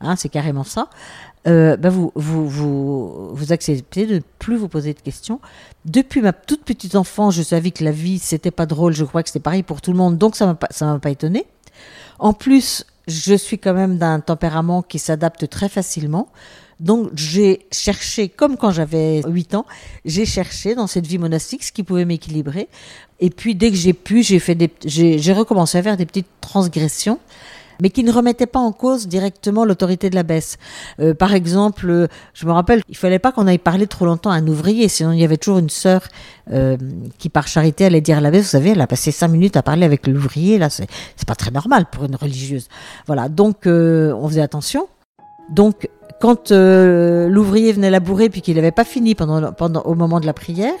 [0.00, 0.88] hein, c'est carrément ça
[1.46, 5.40] euh, ben vous, vous, vous, vous acceptez de ne plus vous poser de questions.
[5.84, 8.94] Depuis ma toute petite enfance, je savais que la vie, c'était pas drôle.
[8.94, 11.46] Je crois que c'était pareil pour tout le monde, donc ça ça m'a pas étonné.
[12.18, 16.28] En plus, je suis quand même d'un tempérament qui s'adapte très facilement.
[16.80, 19.64] Donc j'ai cherché, comme quand j'avais 8 ans,
[20.04, 22.68] j'ai cherché dans cette vie monastique ce qui pouvait m'équilibrer.
[23.20, 27.18] Et puis dès que j'ai pu, j'ai fait j'ai recommencé à faire des petites transgressions
[27.80, 30.22] mais qui ne remettait pas en cause directement l'autorité de la.
[31.00, 34.30] Euh, par exemple, euh, je me rappelle, il fallait pas qu'on aille parler trop longtemps
[34.30, 36.02] à un ouvrier, sinon il y avait toujours une sœur
[36.52, 36.76] euh,
[37.18, 39.56] qui, par charité, allait dire à la baisse, vous savez, elle a passé cinq minutes
[39.56, 40.88] à parler avec l'ouvrier, là, c'est
[41.26, 42.68] pas très normal pour une religieuse.
[43.06, 44.88] Voilà, donc on faisait attention.
[45.48, 45.88] Donc,
[46.20, 50.32] quand l'ouvrier venait labourer puis qu'il n'avait pas fini pendant, pendant au moment de la
[50.32, 50.74] prière,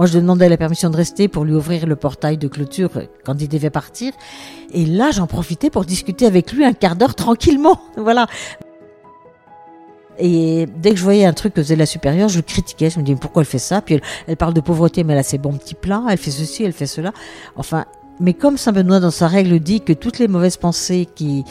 [0.00, 2.90] moi, je demandais la permission de rester pour lui ouvrir le portail de clôture
[3.22, 4.14] quand il devait partir.
[4.72, 7.78] Et là, j'en profitais pour discuter avec lui un quart d'heure tranquillement.
[7.98, 8.26] voilà.
[10.18, 12.88] Et dès que je voyais un truc que faisait la supérieure, je le critiquais.
[12.88, 13.82] Je me disais pourquoi elle fait ça?
[13.82, 16.04] Puis elle, parle de pauvreté, mais elle a ses bons petits plats.
[16.08, 17.12] Elle fait ceci, elle fait cela.
[17.56, 17.84] Enfin,
[18.20, 21.44] mais comme Saint Benoît dans sa règle dit que toutes les mauvaises pensées qui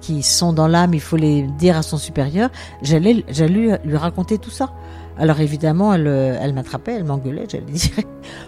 [0.00, 2.50] qui sont dans l'âme, il faut les dire à son supérieur.
[2.82, 4.72] J'allais, j'allais lui raconter tout ça.
[5.18, 8.04] Alors évidemment, elle, elle m'attrapait, elle m'engueulait, j'allais dire.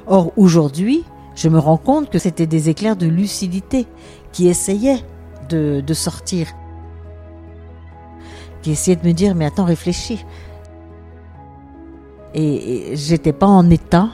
[0.06, 3.86] Or aujourd'hui, je me rends compte que c'était des éclairs de lucidité
[4.32, 5.04] qui essayaient
[5.48, 6.46] de, sortir,
[8.62, 10.24] qui essayaient de me dire mais attends, réfléchis.
[12.34, 14.08] Et, j'étais pas en état,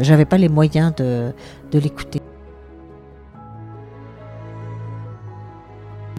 [0.00, 1.32] j'avais pas les moyens de,
[1.70, 2.20] de l'écouter.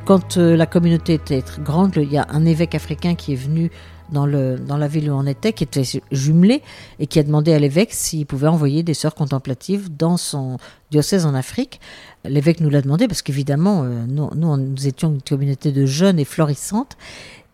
[0.07, 3.69] Quand euh, la communauté était grande, il y a un évêque africain qui est venu
[4.09, 6.61] dans, le, dans la ville où on était, qui était jumelé
[6.99, 10.59] et qui a demandé à l'évêque s'il pouvait envoyer des sœurs contemplatives dans son
[10.91, 11.81] diocèse en Afrique.
[12.23, 16.19] L'évêque nous l'a demandé parce qu'évidemment, euh, nous, nous, nous étions une communauté de jeunes
[16.19, 16.95] et florissantes.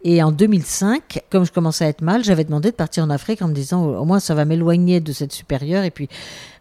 [0.06, 3.42] Et en 2005, comme je commençais à être mal, j'avais demandé de partir en Afrique
[3.42, 6.10] en me disant au moins ça va m'éloigner de cette supérieure et puis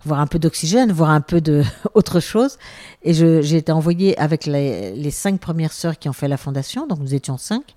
[0.05, 2.57] voir un peu d'oxygène, voir un peu de autre chose.
[3.03, 7.01] Et j'ai été envoyée avec les, cinq premières sœurs qui ont fait la fondation, donc
[7.01, 7.75] nous étions cinq.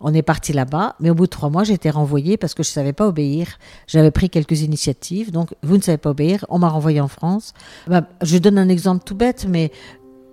[0.00, 2.62] On est parti là-bas, mais au bout de trois mois, j'ai été renvoyée parce que
[2.62, 3.58] je ne savais pas obéir.
[3.88, 7.52] J'avais pris quelques initiatives, donc vous ne savez pas obéir, on m'a renvoyée en France.
[7.88, 9.72] Bah, je donne un exemple tout bête, mais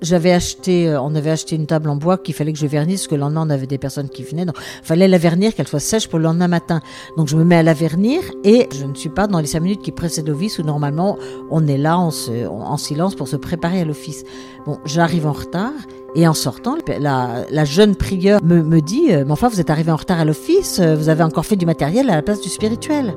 [0.05, 3.01] j'avais acheté, euh, on avait acheté une table en bois qu'il fallait que je vernisse,
[3.01, 5.67] parce que le lendemain on avait des personnes qui venaient, donc fallait la vernir, qu'elle
[5.67, 6.81] soit sèche pour le lendemain matin.
[7.17, 9.61] Donc je me mets à la vernir et je ne suis pas dans les cinq
[9.61, 11.17] minutes qui précèdent l'office où normalement
[11.49, 12.11] on est là en,
[12.49, 14.23] en silence pour se préparer à l'office.
[14.65, 15.73] Bon, j'arrive en retard
[16.15, 19.97] et en sortant, la, jeune prieure me, dit euh, Mais enfin, vous êtes arrivé en
[19.97, 23.13] retard à l'office, euh, vous avez encore fait du matériel à la place du spirituel.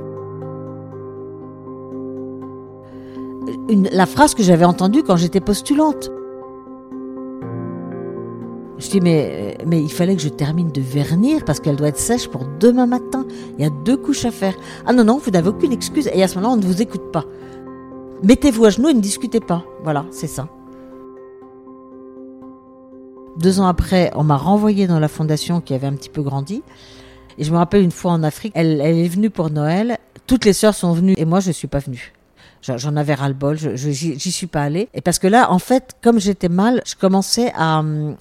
[3.93, 6.11] La phrase que j'avais entendue quand j'étais postulante.
[8.79, 11.99] Je dis mais, mais il fallait que je termine de vernir parce qu'elle doit être
[11.99, 13.27] sèche pour demain matin.
[13.59, 14.55] Il y a deux couches à faire.
[14.87, 16.09] Ah non, non, vous n'avez aucune excuse.
[16.13, 17.25] Et à ce moment-là, on ne vous écoute pas.
[18.23, 19.65] Mettez-vous à genoux et ne discutez pas.
[19.83, 20.49] Voilà, c'est ça.
[23.39, 26.63] Deux ans après, on m'a renvoyé dans la fondation qui avait un petit peu grandi.
[27.39, 29.99] Et je me rappelle une fois en Afrique, elle, est venue pour Noël.
[30.27, 32.13] toutes les sœurs sont venues et moi je suis pas venue.
[32.61, 34.89] J'en avais ras le bol, j'y suis pas allée.
[34.93, 38.17] Et parce que là, en fait, comme j'étais mal, je commençais à hum,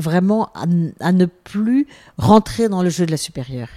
[0.00, 1.86] vraiment à, ne plus
[2.18, 3.68] rentrer dans le jeu de la supérieure.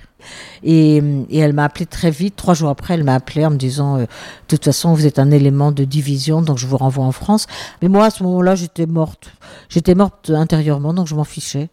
[0.63, 0.97] Et,
[1.33, 2.35] elle m'a appelé très vite.
[2.35, 4.07] Trois jours après, elle m'a appelé en me disant euh, De
[4.47, 7.47] toute façon, vous êtes un élément de division, donc je vous renvoie en France.
[7.81, 9.33] Mais moi, à ce moment-là, j'étais morte.
[9.69, 11.69] J'étais morte intérieurement, donc je m'en fichais.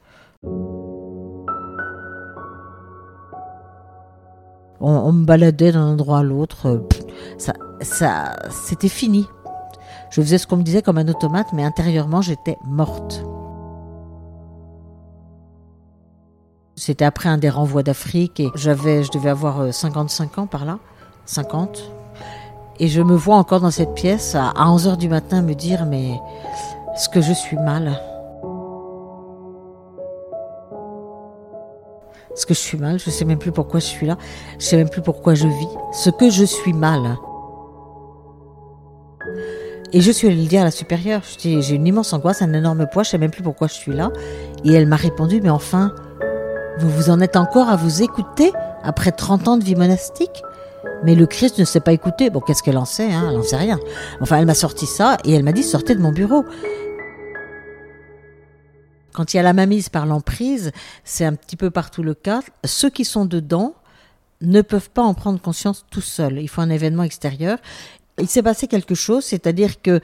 [4.83, 6.87] On, me baladait d'un endroit à l'autre.
[7.37, 9.27] Ça, ça, c'était fini.
[10.11, 13.23] Je faisais ce qu'on me disait comme un automate, mais intérieurement, j'étais morte.
[16.81, 20.65] C'était après un des renvois d'Afrique et j'avais, je devais avoir 55 euh, ans par
[20.65, 20.79] là,
[21.27, 21.93] 50.
[22.79, 25.85] Et je me vois encore dans cette pièce à 11 heures du matin me dire
[25.85, 26.19] mais
[26.95, 28.01] est-ce que je suis mal?
[32.33, 32.99] Est-ce que je suis mal?
[32.99, 34.17] Je sais même plus pourquoi je suis là.
[34.59, 35.69] Je sais même plus pourquoi je vis.
[35.93, 37.19] Ce que je suis mal.
[39.93, 41.21] Et je suis allée le dire à la supérieure.
[41.39, 43.03] J'ai une immense angoisse, un énorme poids.
[43.03, 44.11] Je sais même plus pourquoi je suis là.
[44.65, 45.93] Et elle m'a répondu, mais enfin,
[46.81, 50.43] vous vous en êtes encore à vous écouter après 30 ans de vie monastique?
[51.05, 52.31] Mais le Christ ne s'est pas écouté.
[52.31, 53.27] Bon, qu'est-ce qu'elle en sait hein?
[53.29, 53.79] Elle n'en sait rien.
[54.21, 56.45] Enfin, elle m'a sorti ça et elle m'a dit sortez de mon bureau.
[59.13, 60.73] Quand il y a la mamise par l'emprise,
[61.05, 62.41] c'est un petit peu partout le cas.
[62.65, 63.75] Ceux qui sont dedans
[64.41, 66.39] ne peuvent pas en prendre conscience tout seuls.
[66.39, 67.59] Il faut un événement extérieur.
[68.19, 70.01] Il s'est passé quelque chose, c'est-à-dire que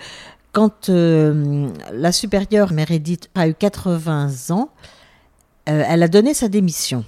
[0.53, 4.71] quand euh, la supérieure Mérédith a eu 80 ans,
[5.69, 7.05] euh, elle a donné sa démission.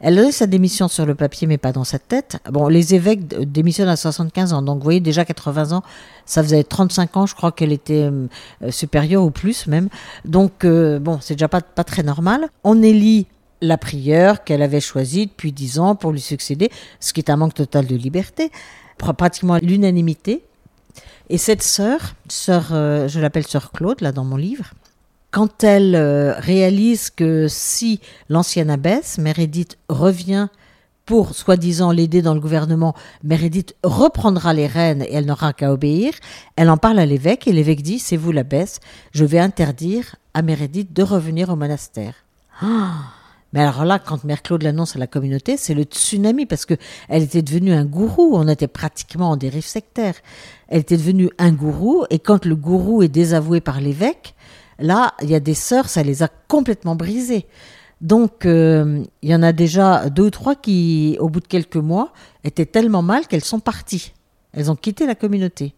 [0.00, 2.38] Elle a donné sa démission sur le papier, mais pas dans sa tête.
[2.50, 4.62] Bon, les évêques démissionnent à 75 ans.
[4.62, 5.82] Donc, vous voyez, déjà 80 ans,
[6.26, 8.26] ça faisait 35 ans, je crois qu'elle était euh,
[8.70, 9.88] supérieure ou plus même.
[10.24, 12.48] Donc, euh, bon, c'est déjà pas, pas très normal.
[12.64, 13.26] On élit
[13.60, 17.36] la prieure qu'elle avait choisie depuis 10 ans pour lui succéder, ce qui est un
[17.36, 18.50] manque total de liberté,
[18.98, 20.42] pratiquement l'unanimité.
[21.30, 24.74] Et cette sœur, sœur, je l'appelle sœur Claude, là, dans mon livre,
[25.34, 30.46] quand elle euh, réalise que si l'ancienne abbesse, Mérédith, revient
[31.06, 32.94] pour soi-disant l'aider dans le gouvernement,
[33.24, 36.12] Mérédith reprendra les rênes et elle n'aura qu'à obéir,
[36.54, 38.78] elle en parle à l'évêque et l'évêque dit C'est vous l'abbesse,
[39.10, 42.14] je vais interdire à Mérédith de revenir au monastère.
[42.62, 42.92] Ah
[43.54, 46.74] mais alors là, quand Mère Claude l'annonce à la communauté, c'est le tsunami parce que
[47.08, 48.32] elle était devenue un gourou.
[48.34, 50.16] On était pratiquement en dérive sectaire.
[50.66, 54.33] Elle était devenue un gourou et quand le gourou est désavoué par l'évêque,
[54.78, 57.46] Là, il y a des sœurs, ça les a complètement brisées.
[58.00, 61.76] Donc, euh, il y en a déjà deux ou trois qui, au bout de quelques
[61.76, 64.12] mois, étaient tellement mal qu'elles sont parties.
[64.52, 65.74] Elles ont quitté la communauté.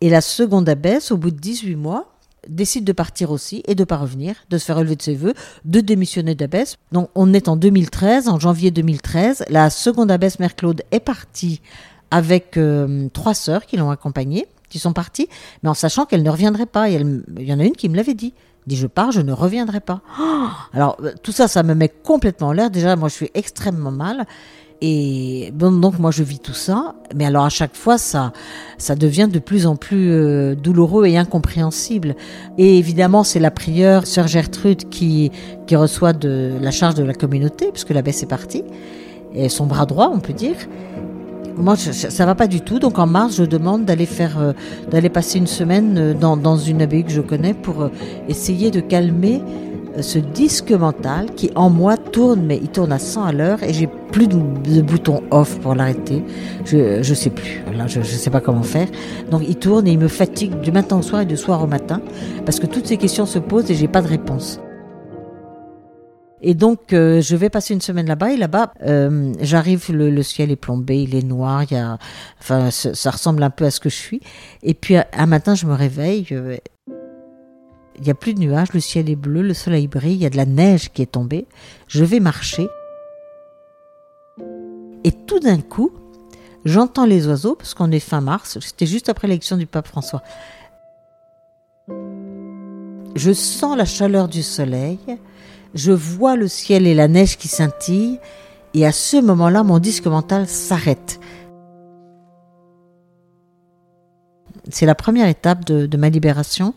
[0.00, 2.12] Et la seconde abbesse, au bout de 18 mois,
[2.48, 5.16] décide de partir aussi et de ne pas revenir, de se faire relever de ses
[5.16, 6.76] voeux, de démissionner d'abbesse.
[6.92, 9.44] Donc, on est en 2013, en janvier 2013.
[9.48, 11.60] La seconde abbesse Mère Claude est partie
[12.10, 15.28] avec euh, trois sœurs qui l'ont accompagnée qui sont partis,
[15.62, 16.88] mais en sachant qu'elle ne reviendrait pas.
[16.88, 18.34] il y en a une qui me l'avait dit.
[18.66, 20.02] Dit je pars, je ne reviendrai pas.
[20.74, 22.70] alors euh, tout ça, ça me met complètement en l'air.
[22.70, 24.26] Déjà, moi, je suis extrêmement mal.
[24.80, 28.32] Et bon, donc moi je vis tout ça, mais alors à chaque fois ça,
[28.78, 32.14] ça devient de plus en plus euh, douloureux et incompréhensible.
[32.58, 35.32] Et évidemment c'est la prieure, sœur Gertrude, qui,
[35.66, 38.62] qui reçoit de la charge de la communauté, puisque l'abbesse est partie,
[39.34, 40.54] et son bras droit on peut dire
[41.58, 42.78] moi, ça va pas du tout.
[42.78, 44.52] Donc en mars, je demande d'aller faire, euh,
[44.90, 47.88] d'aller passer une semaine euh, dans, dans, une abbaye que je connais pour euh,
[48.28, 49.42] essayer de calmer
[50.00, 53.72] ce disque mental qui en moi tourne, mais il tourne à 100 à l'heure et
[53.72, 54.36] j'ai plus de,
[54.80, 56.22] bouton off pour l'arrêter.
[56.64, 57.62] Je je sais plus.
[57.76, 58.86] Là, je, je sais pas comment faire.
[59.30, 61.66] Donc il tourne et il me fatigue du matin au soir et du soir au
[61.66, 62.00] matin
[62.44, 64.60] parce que toutes ces questions se posent et j'ai pas de réponse.
[66.40, 68.32] Et donc, euh, je vais passer une semaine là-bas.
[68.32, 71.64] Et là-bas, euh, j'arrive, le, ciel est plombé, il est noir.
[71.64, 71.98] Il y a,
[72.40, 74.20] enfin, ça, ressemble un peu à ce que je suis.
[74.62, 76.26] Et puis, un matin, je me réveille.
[76.30, 80.26] il n'y a plus de nuages, le ciel est bleu, le soleil brille, il y
[80.26, 81.46] a de la neige qui est tombée.
[81.88, 82.68] Je vais marcher.
[85.04, 85.92] Et tout d'un coup,
[86.64, 90.22] j'entends les oiseaux, parce qu'on est fin mars, c'était juste après l'élection du pape François.
[93.14, 94.98] Je sens la chaleur du soleil,
[95.74, 98.18] je vois le ciel et la neige qui scintillent,
[98.74, 101.18] et à ce moment-là, mon disque mental s'arrête.
[104.70, 106.74] C'est la première étape de, ma libération.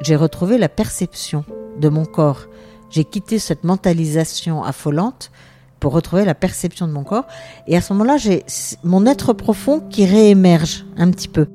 [0.00, 1.44] J'ai retrouvé la perception
[1.78, 2.46] de mon corps.
[2.90, 5.30] J'ai quitté cette mentalisation affolante
[5.80, 7.26] pour retrouver la perception de mon corps.
[7.66, 8.44] Et à ce moment-là, j'ai
[8.82, 11.46] mon être profond qui réémerge un petit peu.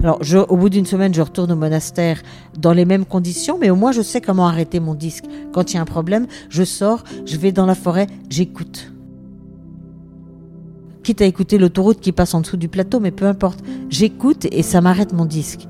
[0.00, 2.22] Alors, je, au bout d'une semaine, je retourne au monastère
[2.56, 5.24] dans les mêmes conditions, mais au moins je sais comment arrêter mon disque.
[5.52, 8.92] Quand il y a un problème, je sors, je vais dans la forêt, j'écoute.
[11.02, 14.62] Quitte à écouter l'autoroute qui passe en dessous du plateau, mais peu importe, j'écoute et
[14.62, 15.66] ça m'arrête mon disque.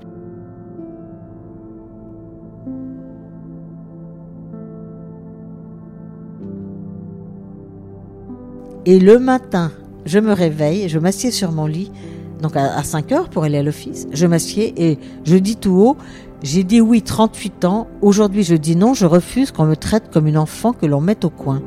[8.88, 9.70] Et le matin,
[10.07, 11.92] je me réveille, je m'assieds sur mon lit,
[12.40, 14.09] donc à, 5 heures pour aller à l'office.
[14.12, 15.98] Je m'assieds et je dis tout haut,
[16.42, 20.27] j'ai dit oui 38 ans, aujourd'hui je dis non, je refuse qu'on me traite comme
[20.27, 21.61] une enfant que l'on mette au coin.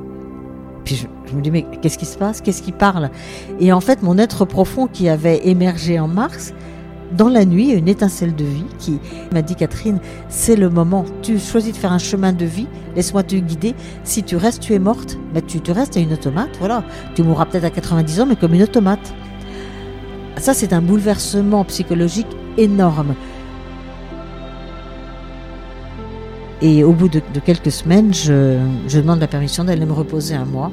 [0.83, 2.41] Puis je, me dis mais qu'est-ce qui se passe?
[2.41, 3.11] Qu'est-ce qui parle?
[3.59, 6.55] Et en fait mon être profond qui avait émergé en mars,
[7.17, 8.99] dans la nuit, une étincelle de vie qui
[9.31, 11.05] m'a dit Catherine, c'est le moment.
[11.21, 13.75] Tu choisis de faire un chemin de vie, laisse-moi te guider.
[14.03, 15.17] Si tu restes, tu es morte.
[15.33, 16.83] Mais tu, tu restes à une automate, voilà.
[17.15, 19.13] Tu mourras peut-être à 90 ans, mais comme une automate.
[20.37, 23.15] Ça, c'est un bouleversement psychologique énorme.
[26.61, 30.45] Et au bout de, quelques semaines, je, je demande la permission d'aller me reposer un
[30.45, 30.71] mois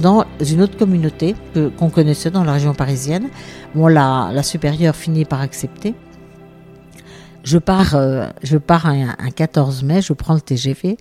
[0.00, 1.34] dans une autre communauté
[1.78, 3.28] qu'on connaissait dans la région parisienne.
[3.74, 5.94] Bon, la, la supérieure finit par accepter.
[7.44, 10.96] Je pars, euh, je pars un, 14 mai, je prends le TGV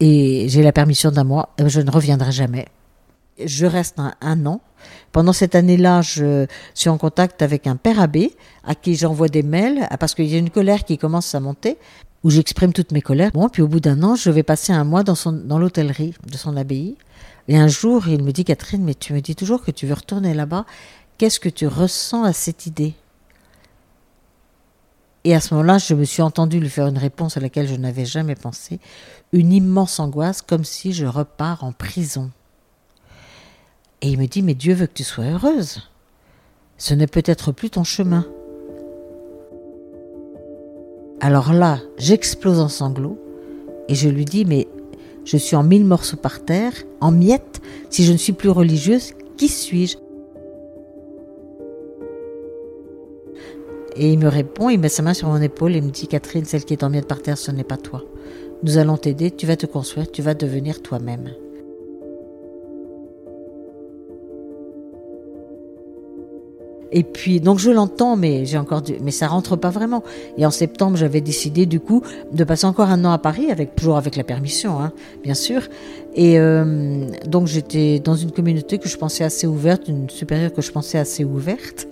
[0.00, 1.50] et j'ai la permission d'un mois.
[1.60, 2.66] Euh, je ne reviendrai jamais.
[3.42, 4.60] Je reste un, an.
[5.12, 9.42] Pendant cette année-là, je suis en contact avec un père abbé à qui j'envoie des
[9.42, 11.76] mails parce qu'il y a une colère qui commence à monter
[12.24, 13.30] où j'exprime toutes mes colères.
[13.32, 16.36] Bon, puis au bout d'un an, je vais passer un mois dans, dans l'hôtellerie de
[16.36, 16.96] son abbaye
[17.48, 19.94] et un jour, il me dit, Catherine, mais tu me dis toujours que tu veux
[19.94, 20.66] retourner là-bas.
[21.18, 22.94] Qu'est-ce que tu ressens à cette idée?
[25.24, 27.74] Et à ce moment-là, je me suis entendu lui faire une réponse à laquelle je
[27.74, 28.78] n'avais jamais pensé.
[29.32, 32.30] Une immense angoisse, comme si je repars en prison.
[34.02, 35.88] Et il me dit, mais Dieu veut que tu sois heureuse.
[36.78, 38.26] Ce n'est peut-être plus ton chemin.
[41.20, 43.18] Alors là, j'explose en sanglots
[43.88, 44.68] et je lui dis, mais
[45.26, 47.60] je suis en mille morceaux par terre, en miettes.
[47.90, 49.98] Si je ne suis plus religieuse, qui suis-je?
[53.96, 56.44] Et il me répond, il met sa main sur mon épaule et me dit Catherine,
[56.44, 58.04] celle qui est en miettes par terre, ce n'est pas toi.
[58.62, 61.30] Nous allons t'aider, tu vas te construire, tu vas devenir toi-même.
[66.92, 70.02] Et puis, donc je l'entends, mais j'ai encore du, mais ça rentre pas vraiment.
[70.38, 73.74] Et en septembre, j'avais décidé du coup de passer encore un an à Paris, avec
[73.74, 75.62] toujours avec la permission, hein, bien sûr.
[76.14, 80.62] Et euh, donc j'étais dans une communauté que je pensais assez ouverte, une supérieure que
[80.62, 81.88] je pensais assez ouverte.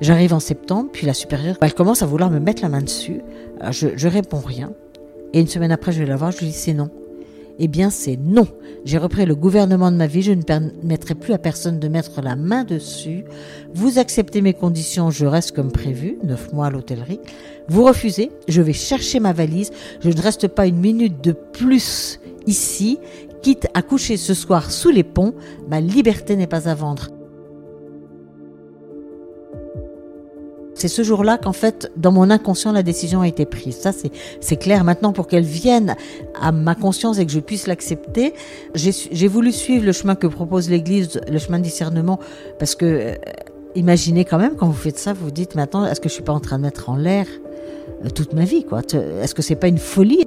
[0.00, 3.20] J'arrive en septembre, puis la supérieure, elle commence à vouloir me mettre la main dessus.
[3.70, 4.72] Je, je réponds rien.
[5.32, 6.90] Et une semaine après, je vais la voir, je lui dis c'est non.
[7.58, 8.46] Eh bien, c'est non.
[8.84, 12.20] J'ai repris le gouvernement de ma vie, je ne permettrai plus à personne de mettre
[12.22, 13.24] la main dessus.
[13.74, 17.20] Vous acceptez mes conditions, je reste comme prévu, neuf mois à l'hôtellerie.
[17.68, 22.20] Vous refusez, je vais chercher ma valise, je ne reste pas une minute de plus
[22.46, 22.98] ici,
[23.42, 25.34] quitte à coucher ce soir sous les ponts,
[25.68, 27.08] ma liberté n'est pas à vendre.
[30.78, 33.76] C'est ce jour-là qu'en fait, dans mon inconscient, la décision a été prise.
[33.76, 33.90] Ça,
[34.40, 34.84] c'est clair.
[34.84, 35.96] Maintenant, pour qu'elle vienne
[36.40, 38.32] à ma conscience et que je puisse l'accepter,
[38.74, 42.20] j'ai voulu suivre le chemin que propose l'Église, le chemin de discernement,
[42.60, 43.14] parce que euh,
[43.74, 46.22] imaginez quand même, quand vous faites ça, vous vous dites maintenant, est-ce que je suis
[46.22, 47.26] pas en train de mettre en l'air
[48.04, 48.82] euh, toute ma vie, quoi?
[48.82, 50.26] Est-ce que c'est pas une folie?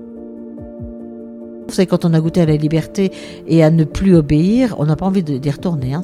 [1.68, 3.14] Vous savez, quand on a goûté à la liberté
[3.48, 5.94] et à ne plus obéir, on n'a pas envie d'y retourner.
[5.94, 6.04] Hein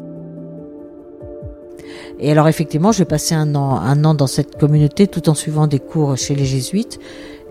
[2.20, 5.34] et alors effectivement, je vais passer un an, un an dans cette communauté tout en
[5.34, 7.00] suivant des cours chez les jésuites.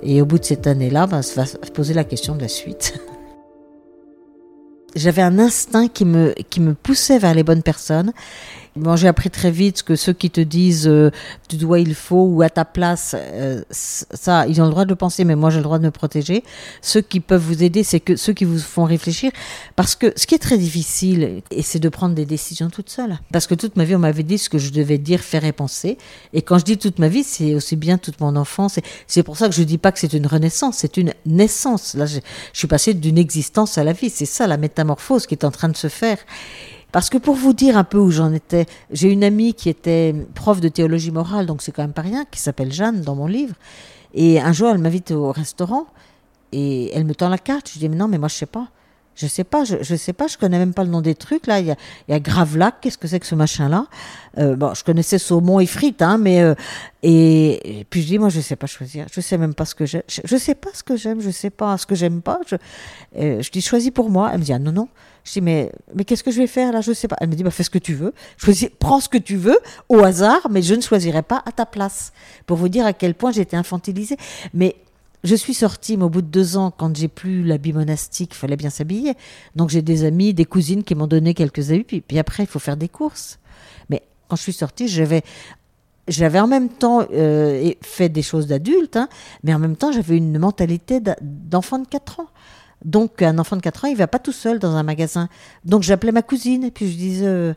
[0.02, 2.48] Et au bout de cette année-là, ben, ça va se poser la question de la
[2.48, 2.98] suite.
[4.96, 8.12] J'avais un instinct qui me, qui me poussait vers les bonnes personnes
[8.76, 11.10] Bon, j'ai appris très vite que ceux qui te disent euh,
[11.48, 14.92] tu dois, il faut ou à ta place, euh, ça, ils ont le droit de
[14.92, 16.44] penser, mais moi j'ai le droit de me protéger.
[16.82, 19.32] Ceux qui peuvent vous aider, c'est que ceux qui vous font réfléchir,
[19.76, 23.18] parce que ce qui est très difficile, et c'est de prendre des décisions toute seule.
[23.32, 25.52] Parce que toute ma vie, on m'avait dit ce que je devais dire, faire et
[25.52, 25.96] penser.
[26.34, 28.78] Et quand je dis toute ma vie, c'est aussi bien toute mon enfance.
[29.06, 31.94] C'est pour ça que je dis pas que c'est une renaissance, c'est une naissance.
[31.94, 32.18] Là, je,
[32.52, 34.10] je suis passée d'une existence à la vie.
[34.10, 36.18] C'est ça la métamorphose qui est en train de se faire.
[36.96, 40.14] Parce que pour vous dire un peu où j'en étais, j'ai une amie qui était
[40.34, 43.26] prof de théologie morale, donc c'est quand même pas rien, qui s'appelle Jeanne dans mon
[43.26, 43.54] livre.
[44.14, 45.88] Et un jour, elle m'invite au restaurant
[46.52, 47.70] et elle me tend la carte.
[47.70, 48.68] Je dis, mais non, mais moi je sais pas.
[49.14, 51.60] Je sais pas, je, sais pas, je connais même pas le nom des trucs là.
[51.60, 51.76] Il y a,
[52.08, 53.88] il Gravelac, qu'est-ce que c'est que ce machin-là?
[54.38, 56.54] Euh, Bon, je connaissais saumon et frites, hein, mais euh,
[57.02, 59.74] et, et, puis je dis moi je sais pas choisir, je sais même pas ce
[59.74, 62.22] que j'aime, je, je, sais pas ce que j'aime, je sais pas ce que j'aime
[62.22, 62.40] pas.
[62.46, 62.56] Je,
[63.18, 64.30] euh, je dis choisis pour moi.
[64.32, 64.88] Elle me dit ah non non.
[65.26, 66.80] Je dis mais mais qu'est-ce que je vais faire là?
[66.80, 67.16] Je sais pas.
[67.20, 69.58] Elle me dit bah fais ce que tu veux, choisis, prends ce que tu veux
[69.88, 72.12] au hasard, mais je ne choisirai pas à ta place.
[72.46, 74.16] Pour vous dire à quel point j'étais infantilisée.
[74.54, 74.76] Mais
[75.24, 78.36] je suis sortie, mais au bout de deux ans, quand j'ai plus l'habit monastique, il
[78.36, 79.14] fallait bien s'habiller.
[79.56, 81.82] Donc j'ai des amis, des cousines qui m'ont donné quelques habits.
[81.82, 83.40] Puis, puis, après, il faut faire des courses.
[83.90, 85.22] Mais quand je suis sortie, j'avais,
[86.06, 89.08] j'avais en même temps euh, fait des choses d'adulte, hein,
[89.42, 92.28] mais en même temps, j'avais une mentalité d'enfant de 4 ans.
[92.86, 95.28] Donc un enfant de 4 ans, il va pas tout seul dans un magasin.
[95.66, 97.26] Donc j'appelais ma cousine et puis je disais...
[97.26, 97.54] Euh,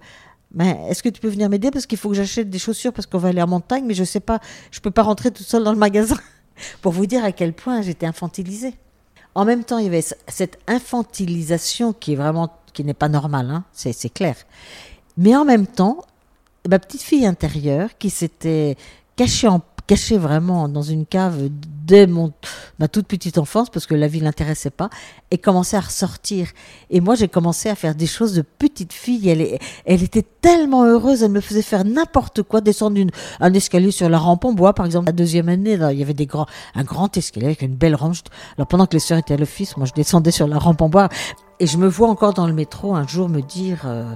[0.51, 1.69] ben, est-ce que tu peux venir m'aider?
[1.69, 4.03] Parce qu'il faut que j'achète des chaussures parce qu'on va aller en montagne, mais je
[4.03, 4.39] sais pas,
[4.71, 6.17] je peux pas rentrer toute seule dans le magasin.
[6.81, 8.73] pour vous dire à quel point j'étais infantilisée.
[9.35, 13.49] En même temps, il y avait cette infantilisation qui est vraiment, qui n'est pas normale,
[13.49, 14.35] hein, c'est clair.
[15.17, 15.99] Mais en même temps,
[16.67, 18.75] ma petite fille intérieure qui s'était
[19.15, 19.59] cachée en
[19.89, 21.49] caché vraiment dans une cave
[21.87, 22.31] dès mon,
[22.77, 24.91] ma toute petite enfance, parce que la vie l'intéressait pas,
[25.31, 26.49] et commençait à ressortir.
[26.91, 29.27] Et moi, j'ai commencé à faire des choses de petite fille.
[29.27, 33.01] Elle, elle était tellement heureuse, elle me faisait faire n'importe quoi, descendre
[33.39, 35.07] un escalier sur la rampe en bois, par exemple.
[35.07, 37.95] La deuxième année, là, il y avait des grands, un grand escalier avec une belle
[37.95, 38.17] rampe.
[38.57, 40.89] Alors pendant que les sœurs étaient à l'office, moi, je descendais sur la rampe en
[40.89, 41.09] bois,
[41.59, 44.13] et je me vois encore dans le métro un jour me dire, euh,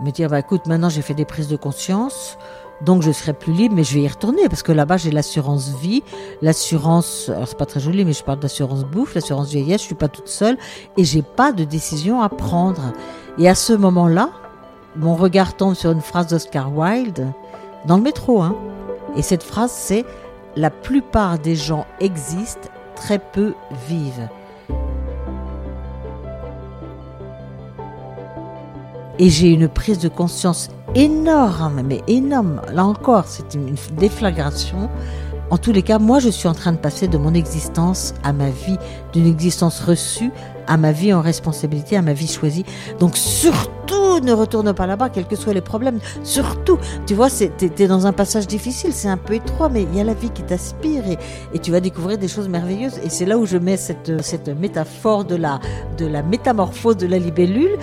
[0.00, 2.36] me dire, bah écoute, maintenant j'ai fait des prises de conscience.
[2.82, 5.70] Donc je serai plus libre, mais je vais y retourner parce que là-bas j'ai l'assurance
[5.80, 6.02] vie,
[6.42, 9.80] l'assurance, alors c'est pas très joli, mais je parle d'assurance bouffe, l'assurance vieillesse.
[9.80, 10.58] Je suis pas toute seule
[10.96, 12.92] et j'ai pas de décision à prendre.
[13.38, 14.30] Et à ce moment-là,
[14.94, 17.32] mon regard tombe sur une phrase d'Oscar Wilde
[17.86, 18.56] dans le métro, hein.
[19.16, 20.04] Et cette phrase c'est
[20.54, 23.54] la plupart des gens existent, très peu
[23.88, 24.28] vivent.
[29.18, 32.62] Et j'ai une prise de conscience énorme, mais énorme.
[32.72, 34.88] Là encore, c'est une déflagration.
[35.50, 38.32] En tous les cas, moi, je suis en train de passer de mon existence à
[38.32, 38.78] ma vie,
[39.12, 40.32] d'une existence reçue
[40.66, 42.64] à ma vie en responsabilité, à ma vie choisie.
[42.98, 46.00] Donc surtout, ne retourne pas là-bas, quels que soient les problèmes.
[46.24, 47.44] Surtout, tu vois, tu
[47.78, 50.30] es dans un passage difficile, c'est un peu étroit, mais il y a la vie
[50.30, 52.98] qui t'aspire et, tu vas découvrir des choses merveilleuses.
[53.04, 57.78] Et c'est là où je mets cette, métaphore de la métamorphose de la libellule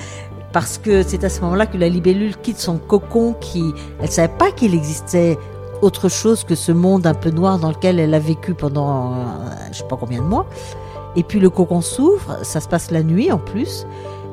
[0.54, 4.34] parce que c'est à ce moment-là que la libellule quitte son cocon qui, elle savait
[4.38, 5.38] pas qu'il existait
[5.82, 9.16] autre chose que ce monde un peu noir dans lequel elle a vécu pendant euh,
[9.72, 10.46] je sais pas combien de mois.
[11.16, 13.86] Et puis le cocon s'ouvre, ça se passe la nuit en plus.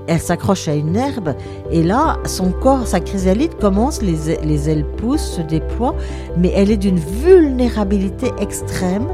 [0.06, 1.34] Elle s'accroche à une herbe
[1.70, 5.94] et là, son corps, sa chrysalide commence, les, les ailes poussent, se déploient,
[6.36, 9.06] mais elle est d'une vulnérabilité extrême.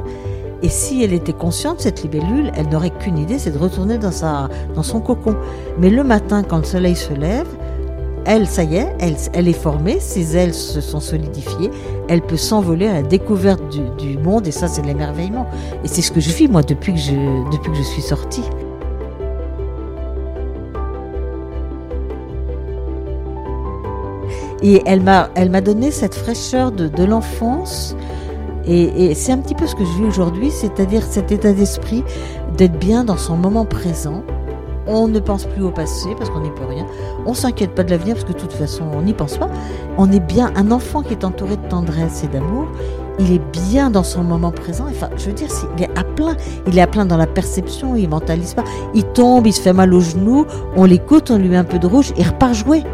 [0.62, 4.10] Et si elle était consciente, cette libellule, elle n'aurait qu'une idée, c'est de retourner dans,
[4.10, 5.36] sa, dans son cocon.
[5.78, 7.46] Mais le matin, quand le soleil se lève,
[8.24, 11.70] elle, ça y est, elle, elle est formée, ses ailes se sont solidifiées,
[12.08, 15.46] elle peut s'envoler à la découverte du, monde, et ça, c'est de l'émerveillement.
[15.84, 17.12] Et c'est ce que je vis, moi, depuis que je,
[17.52, 18.42] depuis que je suis sortie.
[24.62, 27.94] Et elle m'a, elle m'a donné cette fraîcheur de, de l'enfance,
[28.66, 32.02] et, c'est un petit peu ce que je vis aujourd'hui, c'est-à-dire cet état d'esprit
[32.56, 34.22] d'être bien dans son moment présent.
[34.88, 36.86] On ne pense plus au passé parce qu'on n'y peut rien.
[37.26, 39.48] On s'inquiète pas de l'avenir parce que de toute façon on n'y pense pas.
[39.98, 42.68] On est bien un enfant qui est entouré de tendresse et d'amour.
[43.18, 44.86] Il est bien dans son moment présent.
[44.88, 46.36] Enfin, je veux dire, il est à plein.
[46.66, 47.96] Il est à plein dans la perception.
[47.96, 48.64] Il mentalise pas.
[48.94, 50.44] Il tombe, il se fait mal aux genoux.
[50.76, 52.12] On l'écoute, on lui met un peu de rouge.
[52.16, 52.84] Il repart jouer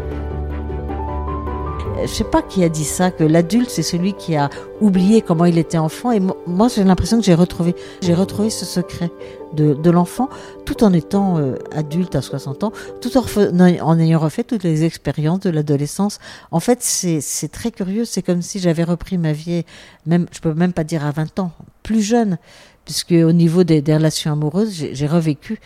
[2.03, 4.49] je sais pas qui a dit ça, que l'adulte c'est celui qui a
[4.81, 6.11] oublié comment il était enfant.
[6.11, 9.11] Et moi, j'ai l'impression que j'ai retrouvé, j'ai retrouvé ce secret
[9.53, 10.29] de, de l'enfant,
[10.65, 15.41] tout en étant euh, adulte à 60 ans, tout en, ayant refait toutes les expériences
[15.41, 16.19] de l'adolescence.
[16.51, 18.05] En fait, c'est très curieux.
[18.05, 19.63] C'est comme si j'avais repris ma vie,
[20.05, 21.51] même, je peux même pas dire à 20 ans,
[21.83, 22.37] plus jeune
[22.85, 25.59] puisque au niveau des, relations amoureuses, j'ai revécu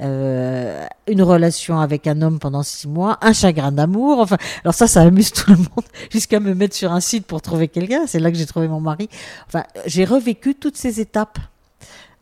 [0.00, 4.18] euh, une relation avec un homme pendant six mois, un chagrin d'amour.
[4.18, 7.42] Enfin, alors ça, ça amuse tout le monde, jusqu'à me mettre sur un site pour
[7.42, 8.06] trouver quelqu'un.
[8.06, 9.08] C'est là que j'ai trouvé mon mari.
[9.46, 11.38] Enfin, j'ai revécu toutes ces étapes.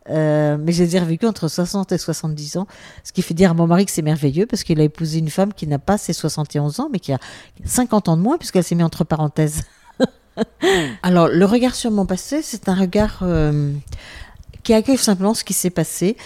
[0.09, 2.67] Euh, mais je les ai revécues entre 60 et 70 ans,
[3.05, 5.29] ce qui fait dire à mon mari que c'est merveilleux parce qu'il a épousé une
[5.29, 7.19] femme qui n'a pas ses 71 ans, mais qui a
[7.63, 9.63] 50 ans de moins puisqu'elle s'est mise entre parenthèses.
[11.03, 13.71] Alors, le regard sur mon passé, c'est un regard euh,
[14.63, 16.17] qui accueille simplement ce qui s'est passé.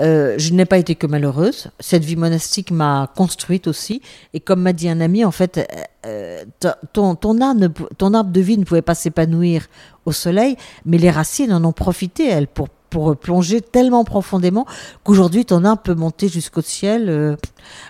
[0.00, 1.70] Euh, je n'ai pas été que malheureuse.
[1.78, 4.00] Cette vie monastique m'a construite aussi.
[4.32, 5.68] Et comme m'a dit un ami, en fait,
[6.06, 6.44] euh,
[6.92, 7.68] ton, ton, arbre,
[7.98, 9.66] ton arbre de vie ne pouvait pas s'épanouir
[10.06, 14.66] au soleil, mais les racines en ont profité, elles, pour pour plonger tellement profondément
[15.02, 17.36] qu'aujourd'hui ton âme peut monter jusqu'au ciel, euh,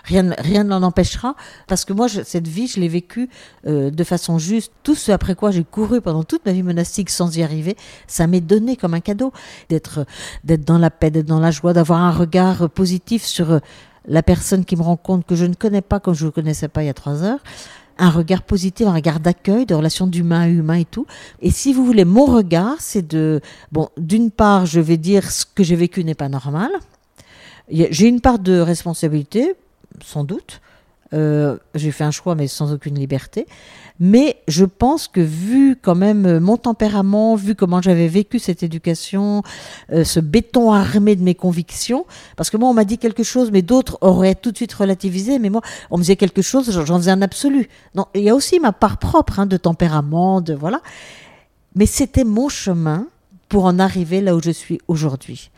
[0.05, 1.35] rien rien n'en empêchera.
[1.67, 3.29] Parce que moi, cette vie, je l'ai vécue
[3.67, 4.71] euh, de façon juste.
[4.81, 7.75] Tout ce après quoi j'ai couru pendant toute ma vie monastique sans y arriver,
[8.07, 9.33] ça m'est donné comme un cadeau
[9.69, 10.05] d'être
[10.45, 13.59] d'être dans la paix, d'être dans la joie, d'avoir un regard positif sur
[14.07, 16.83] la personne qui me rencontre que je ne connais pas comme je ne connaissais pas
[16.83, 17.39] il y a trois heures
[18.03, 21.05] un regard positif, un regard d'accueil, de relation d'humain à humain et tout.
[21.41, 23.41] Et si vous voulez, mon regard, c'est de,
[23.71, 26.71] bon, d'une part, je vais dire ce que j'ai vécu n'est pas normal.
[27.69, 29.55] J'ai une part de responsabilité,
[30.03, 30.59] sans doute.
[31.13, 33.45] Euh, j'ai fait un choix, mais sans aucune liberté.
[33.99, 39.43] Mais je pense que vu quand même mon tempérament, vu comment j'avais vécu cette éducation,
[39.91, 42.05] euh, ce béton armé de mes convictions,
[42.35, 45.37] parce que moi on m'a dit quelque chose, mais d'autres auraient tout de suite relativisé,
[45.37, 45.61] mais moi
[45.91, 47.69] on me disait quelque chose, j'en faisais un absolu.
[47.93, 50.81] Non, il y a aussi ma part propre hein, de tempérament, de voilà.
[51.75, 53.07] Mais c'était mon chemin
[53.47, 55.51] pour en arriver là où je suis aujourd'hui.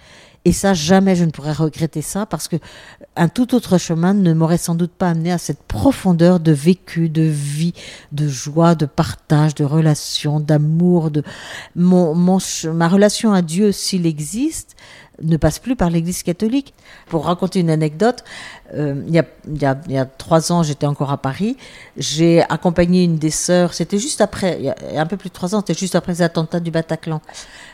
[0.47, 2.57] Et ça, jamais je ne pourrais regretter ça parce que
[3.15, 7.09] un tout autre chemin ne m'aurait sans doute pas amené à cette profondeur de vécu,
[7.09, 7.73] de vie,
[8.11, 11.23] de joie, de partage, de relation, d'amour, de
[11.75, 12.37] mon, mon,
[12.71, 14.75] ma relation à Dieu, s'il existe,
[15.21, 16.73] ne passe plus par l'Église catholique.
[17.07, 18.23] Pour raconter une anecdote,
[18.73, 21.17] euh, il, y a, il, y a, il, y a, trois ans, j'étais encore à
[21.17, 21.57] Paris.
[21.97, 23.73] J'ai accompagné une des sœurs.
[23.73, 26.13] C'était juste après, il y a un peu plus de trois ans, c'était juste après
[26.13, 27.21] les attentats du Bataclan.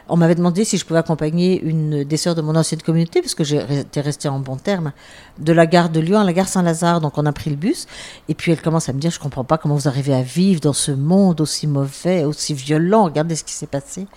[0.10, 3.34] On m'avait demandé si je pouvais accompagner une des sœurs de mon ancienne communauté, parce
[3.34, 4.92] que j'étais restée en bon terme,
[5.40, 7.00] de la gare de Lyon à la gare Saint-Lazare.
[7.02, 7.88] Donc on a pris le bus.
[8.28, 10.60] Et puis elle commence à me dire, je comprends pas comment vous arrivez à vivre
[10.60, 13.06] dans ce monde aussi mauvais, aussi violent.
[13.06, 14.08] Regardez ce qui s'est passé.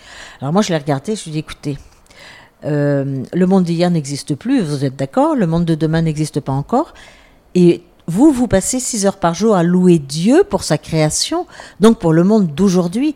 [0.41, 1.15] Alors moi, je l'ai regardé.
[1.15, 1.79] Je lui ai dit, écoutez,
[2.65, 6.53] euh, le monde d'hier n'existe plus, vous êtes d'accord Le monde de demain n'existe pas
[6.53, 6.95] encore.
[7.55, 11.47] Et vous, vous passez six heures par jour à louer Dieu pour sa création,
[11.81, 13.15] donc pour le monde d'aujourd'hui.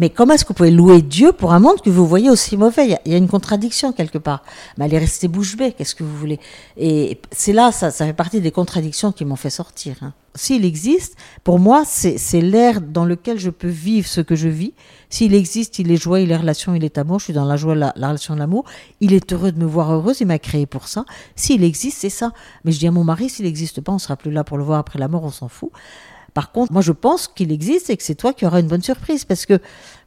[0.00, 2.56] Mais comment est-ce que vous pouvez louer Dieu pour un monde que vous voyez aussi
[2.56, 2.98] mauvais?
[3.04, 4.42] Il y, a, une contradiction quelque part.
[4.78, 6.40] Mais elle est bouche bée, qu'est-ce que vous voulez?
[6.78, 9.96] Et c'est là, ça, fait partie des contradictions qui m'ont fait sortir.
[10.00, 10.14] Hein.
[10.34, 14.72] S'il existe, pour moi, c'est l'air dans lequel je peux vivre ce que je vis.
[15.10, 17.18] S'il existe, il est joie, il est relation, il est amour.
[17.18, 18.64] Je suis dans la joie, la, la relation, l'amour.
[19.00, 20.22] Il est heureux de me voir heureuse.
[20.22, 21.04] Il m'a créé pour ça.
[21.36, 22.32] S'il existe, c'est ça.
[22.64, 24.64] Mais je dis à mon mari, s'il n'existe pas, on sera plus là pour le
[24.64, 25.72] voir après la mort, on s'en fout.
[26.34, 28.82] Par contre, moi, je pense qu'il existe et que c'est toi qui auras une bonne
[28.82, 29.58] surprise parce que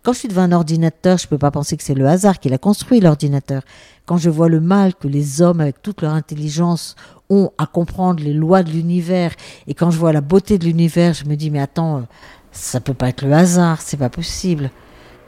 [0.04, 2.40] quand je suis devant un ordinateur, je ne peux pas penser que c'est le hasard
[2.40, 3.62] qui l'a construit, l'ordinateur.
[4.06, 6.96] Quand je vois le mal que les hommes, avec toute leur intelligence,
[7.30, 9.32] ont à comprendre les lois de l'univers
[9.68, 12.06] et quand je vois la beauté de l'univers, je me dis, mais attends,
[12.52, 14.72] ça peut pas être le hasard, c'est pas possible.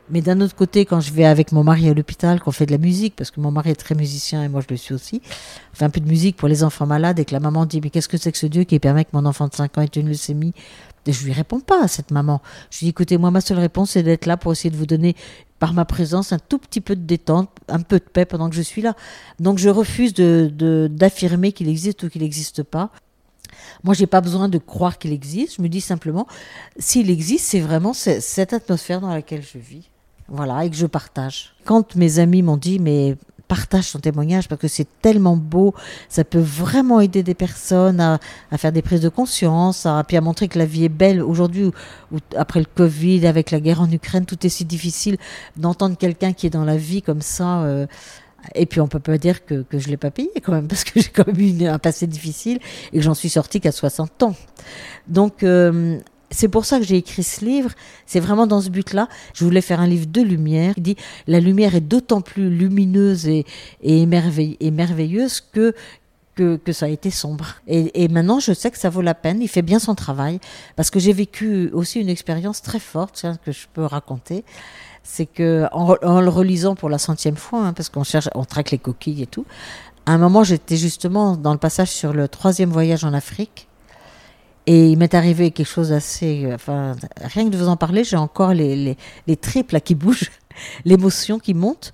[0.09, 2.71] Mais d'un autre côté, quand je vais avec mon mari à l'hôpital, qu'on fait de
[2.71, 5.21] la musique, parce que mon mari est très musicien et moi je le suis aussi,
[5.73, 7.81] on fait un peu de musique pour les enfants malades et que la maman dit
[7.81, 9.81] Mais qu'est-ce que c'est que ce Dieu qui permet que mon enfant de 5 ans
[9.81, 10.53] ait une leucémie
[11.11, 12.41] Je lui réponds pas à cette maman.
[12.71, 14.85] Je lui dis Écoutez, moi, ma seule réponse, c'est d'être là pour essayer de vous
[14.85, 15.15] donner,
[15.59, 18.55] par ma présence, un tout petit peu de détente, un peu de paix pendant que
[18.55, 18.95] je suis là.
[19.39, 22.91] Donc je refuse de, d'affirmer qu'il existe ou qu'il n'existe pas.
[23.83, 25.55] Moi, j'ai pas besoin de croire qu'il existe.
[25.57, 26.27] Je me dis simplement,
[26.77, 29.89] s'il existe, c'est vraiment cette atmosphère dans laquelle je vis.
[30.27, 31.55] Voilà, et que je partage.
[31.65, 33.15] Quand mes amis m'ont dit, mais
[33.47, 35.73] partage ton témoignage parce que c'est tellement beau,
[36.09, 38.19] ça peut vraiment aider des personnes à,
[38.57, 41.21] faire des prises de conscience, à, puis à montrer que la vie est belle.
[41.21, 41.71] Aujourd'hui,
[42.35, 45.17] après le Covid, avec la guerre en Ukraine, tout est si difficile
[45.57, 47.61] d'entendre quelqu'un qui est dans la vie comme ça.
[47.63, 47.85] Euh,
[48.53, 50.83] et puis on peut pas dire que, que je l'ai pas payé quand même, parce
[50.83, 52.59] que j'ai quand même eu un passé difficile
[52.93, 54.35] et que j'en suis sortie qu'à 60 ans.
[55.07, 55.99] Donc euh,
[56.35, 57.71] c'est pour ça que j'ai écrit ce livre.
[58.05, 59.07] C'est vraiment dans ce but-là.
[59.33, 60.95] Je voulais faire un livre de lumière qui dit
[61.27, 63.45] la lumière est d'autant plus lumineuse et,
[63.81, 65.73] et, merveilleuse que,
[66.35, 67.55] que, que, ça a été sombre.
[67.67, 69.41] Et, et, maintenant, je sais que ça vaut la peine.
[69.41, 70.39] Il fait bien son travail
[70.75, 74.43] parce que j'ai vécu aussi une expérience très forte que je peux raconter.
[75.03, 78.43] C'est que en, en, le relisant pour la centième fois, hein, parce qu'on cherche, on
[78.43, 79.45] traque les coquilles et tout.
[80.05, 83.69] À un moment, j'étais justement dans le passage sur le troisième voyage en Afrique
[84.67, 86.49] et il m'est arrivé quelque chose d'assez.
[86.53, 88.97] Enfin, rien que de vous en parler, j'ai encore les, les,
[89.27, 90.31] les tripes qui bougent,
[90.85, 91.93] l'émotion qui monte.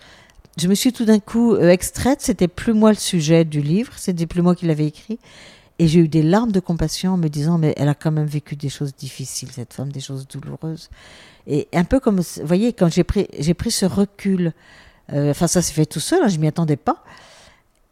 [0.58, 3.94] Je me suis tout d'un coup euh, extraite, c'était plus moi le sujet du livre,
[3.96, 5.20] c'était plus moi qui l'avais écrit.
[5.80, 8.28] Et j'ai eu des larmes de compassion en me disant, mais elle a quand même
[8.28, 10.90] vécu des choses difficiles, cette femme, des choses douloureuses.
[11.48, 14.54] Et un peu comme, vous voyez, quand j'ai pris, j'ai pris ce recul,
[15.12, 17.04] euh, enfin ça s'est fait tout seul, hein, je m'y attendais pas.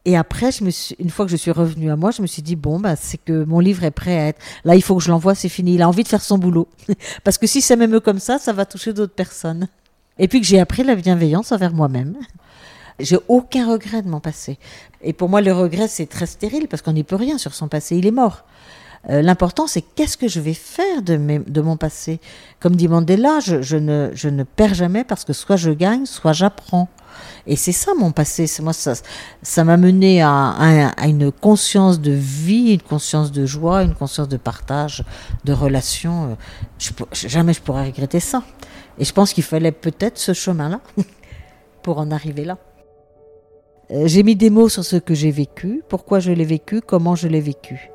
[0.09, 0.49] Et après,
[0.97, 3.19] une fois que je suis revenue à moi, je me suis dit bon, bah, c'est
[3.23, 4.41] que mon livre est prêt à être.
[4.63, 5.75] Là, il faut que je l'envoie, c'est fini.
[5.75, 6.67] Il a envie de faire son boulot,
[7.23, 9.67] parce que si ça m'aime comme ça, ça va toucher d'autres personnes.
[10.17, 12.15] Et puis que j'ai appris la bienveillance envers moi-même.
[12.99, 14.57] J'ai aucun regret de mon passé.
[15.03, 17.67] Et pour moi, le regret, c'est très stérile parce qu'on n'y peut rien sur son
[17.67, 17.95] passé.
[17.95, 18.45] Il est mort.
[19.11, 22.19] Euh, l'important, c'est qu'est-ce que je vais faire de, mon passé.
[22.59, 26.89] Comme dit Mandela, je ne perds jamais parce que soit je gagne, soit j'apprends.
[27.47, 28.45] Et c'est ça mon passé.
[28.61, 28.93] Moi ça,
[29.41, 34.37] ça m'a mené à, une conscience de vie, une conscience de joie, une conscience de
[34.37, 35.03] partage,
[35.45, 36.37] de relation.
[36.77, 38.43] Je, jamais je pourrais regretter ça.
[38.97, 40.81] Et je pense qu'il fallait peut-être ce chemin-là
[41.83, 42.57] pour en arriver là.
[43.91, 47.15] Euh, j'ai mis des mots sur ce que j'ai vécu, pourquoi je l'ai vécu, comment
[47.15, 47.89] je l'ai vécu.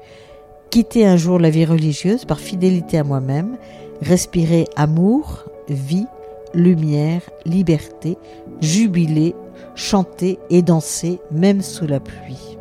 [0.71, 3.57] Quitter un jour la vie religieuse par fidélité à moi-même,
[4.01, 6.07] respirer amour, vie,
[6.53, 8.17] lumière, liberté,
[8.61, 9.35] jubiler,
[9.75, 12.59] chanter et danser même sous la pluie.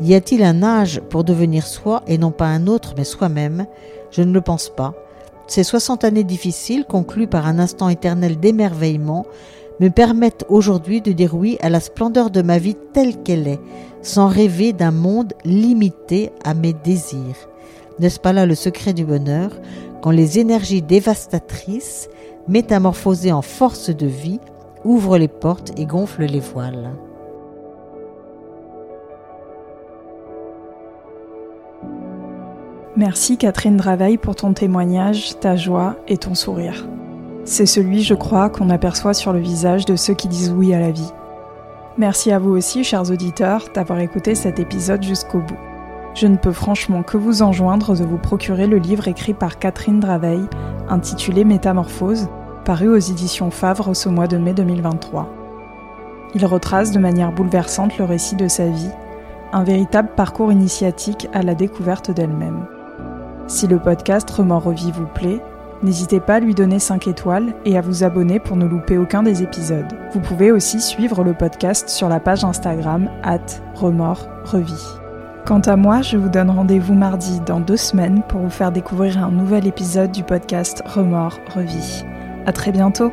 [0.00, 3.66] Y a-t-il un âge pour devenir soi et non pas un autre mais soi-même?
[4.10, 4.94] Je ne le pense pas.
[5.46, 9.26] Ces 60 années difficiles, conclues par un instant éternel d'émerveillement,
[9.80, 13.60] me permettent aujourd'hui de dire oui à la splendeur de ma vie telle qu'elle est,
[14.02, 17.48] sans rêver d'un monde limité à mes désirs.
[17.98, 19.50] N'est-ce pas là le secret du bonheur,
[20.02, 22.08] quand les énergies dévastatrices,
[22.48, 24.40] métamorphosées en force de vie,
[24.84, 26.90] ouvrent les portes et gonflent les voiles
[32.96, 36.86] Merci Catherine Draveil pour ton témoignage, ta joie et ton sourire.
[37.44, 40.80] C'est celui, je crois, qu'on aperçoit sur le visage de ceux qui disent oui à
[40.80, 41.10] la vie.
[41.96, 45.69] Merci à vous aussi, chers auditeurs, d'avoir écouté cet épisode jusqu'au bout.
[46.14, 50.00] Je ne peux franchement que vous enjoindre de vous procurer le livre écrit par Catherine
[50.00, 50.42] Draveil,
[50.88, 52.28] intitulé Métamorphose,
[52.64, 55.28] paru aux éditions Favre ce mois de mai 2023.
[56.34, 58.90] Il retrace de manière bouleversante le récit de sa vie,
[59.52, 62.66] un véritable parcours initiatique à la découverte d'elle-même.
[63.46, 65.40] Si le podcast Remords Revie vous plaît,
[65.82, 69.22] N'hésitez pas à lui donner 5 étoiles et à vous abonner pour ne louper aucun
[69.22, 69.96] des épisodes.
[70.12, 73.38] Vous pouvez aussi suivre le podcast sur la page Instagram at
[73.76, 74.28] remords
[75.50, 79.18] Quant à moi, je vous donne rendez-vous mardi dans deux semaines pour vous faire découvrir
[79.18, 82.04] un nouvel épisode du podcast Remords Revie.
[82.46, 83.12] À très bientôt!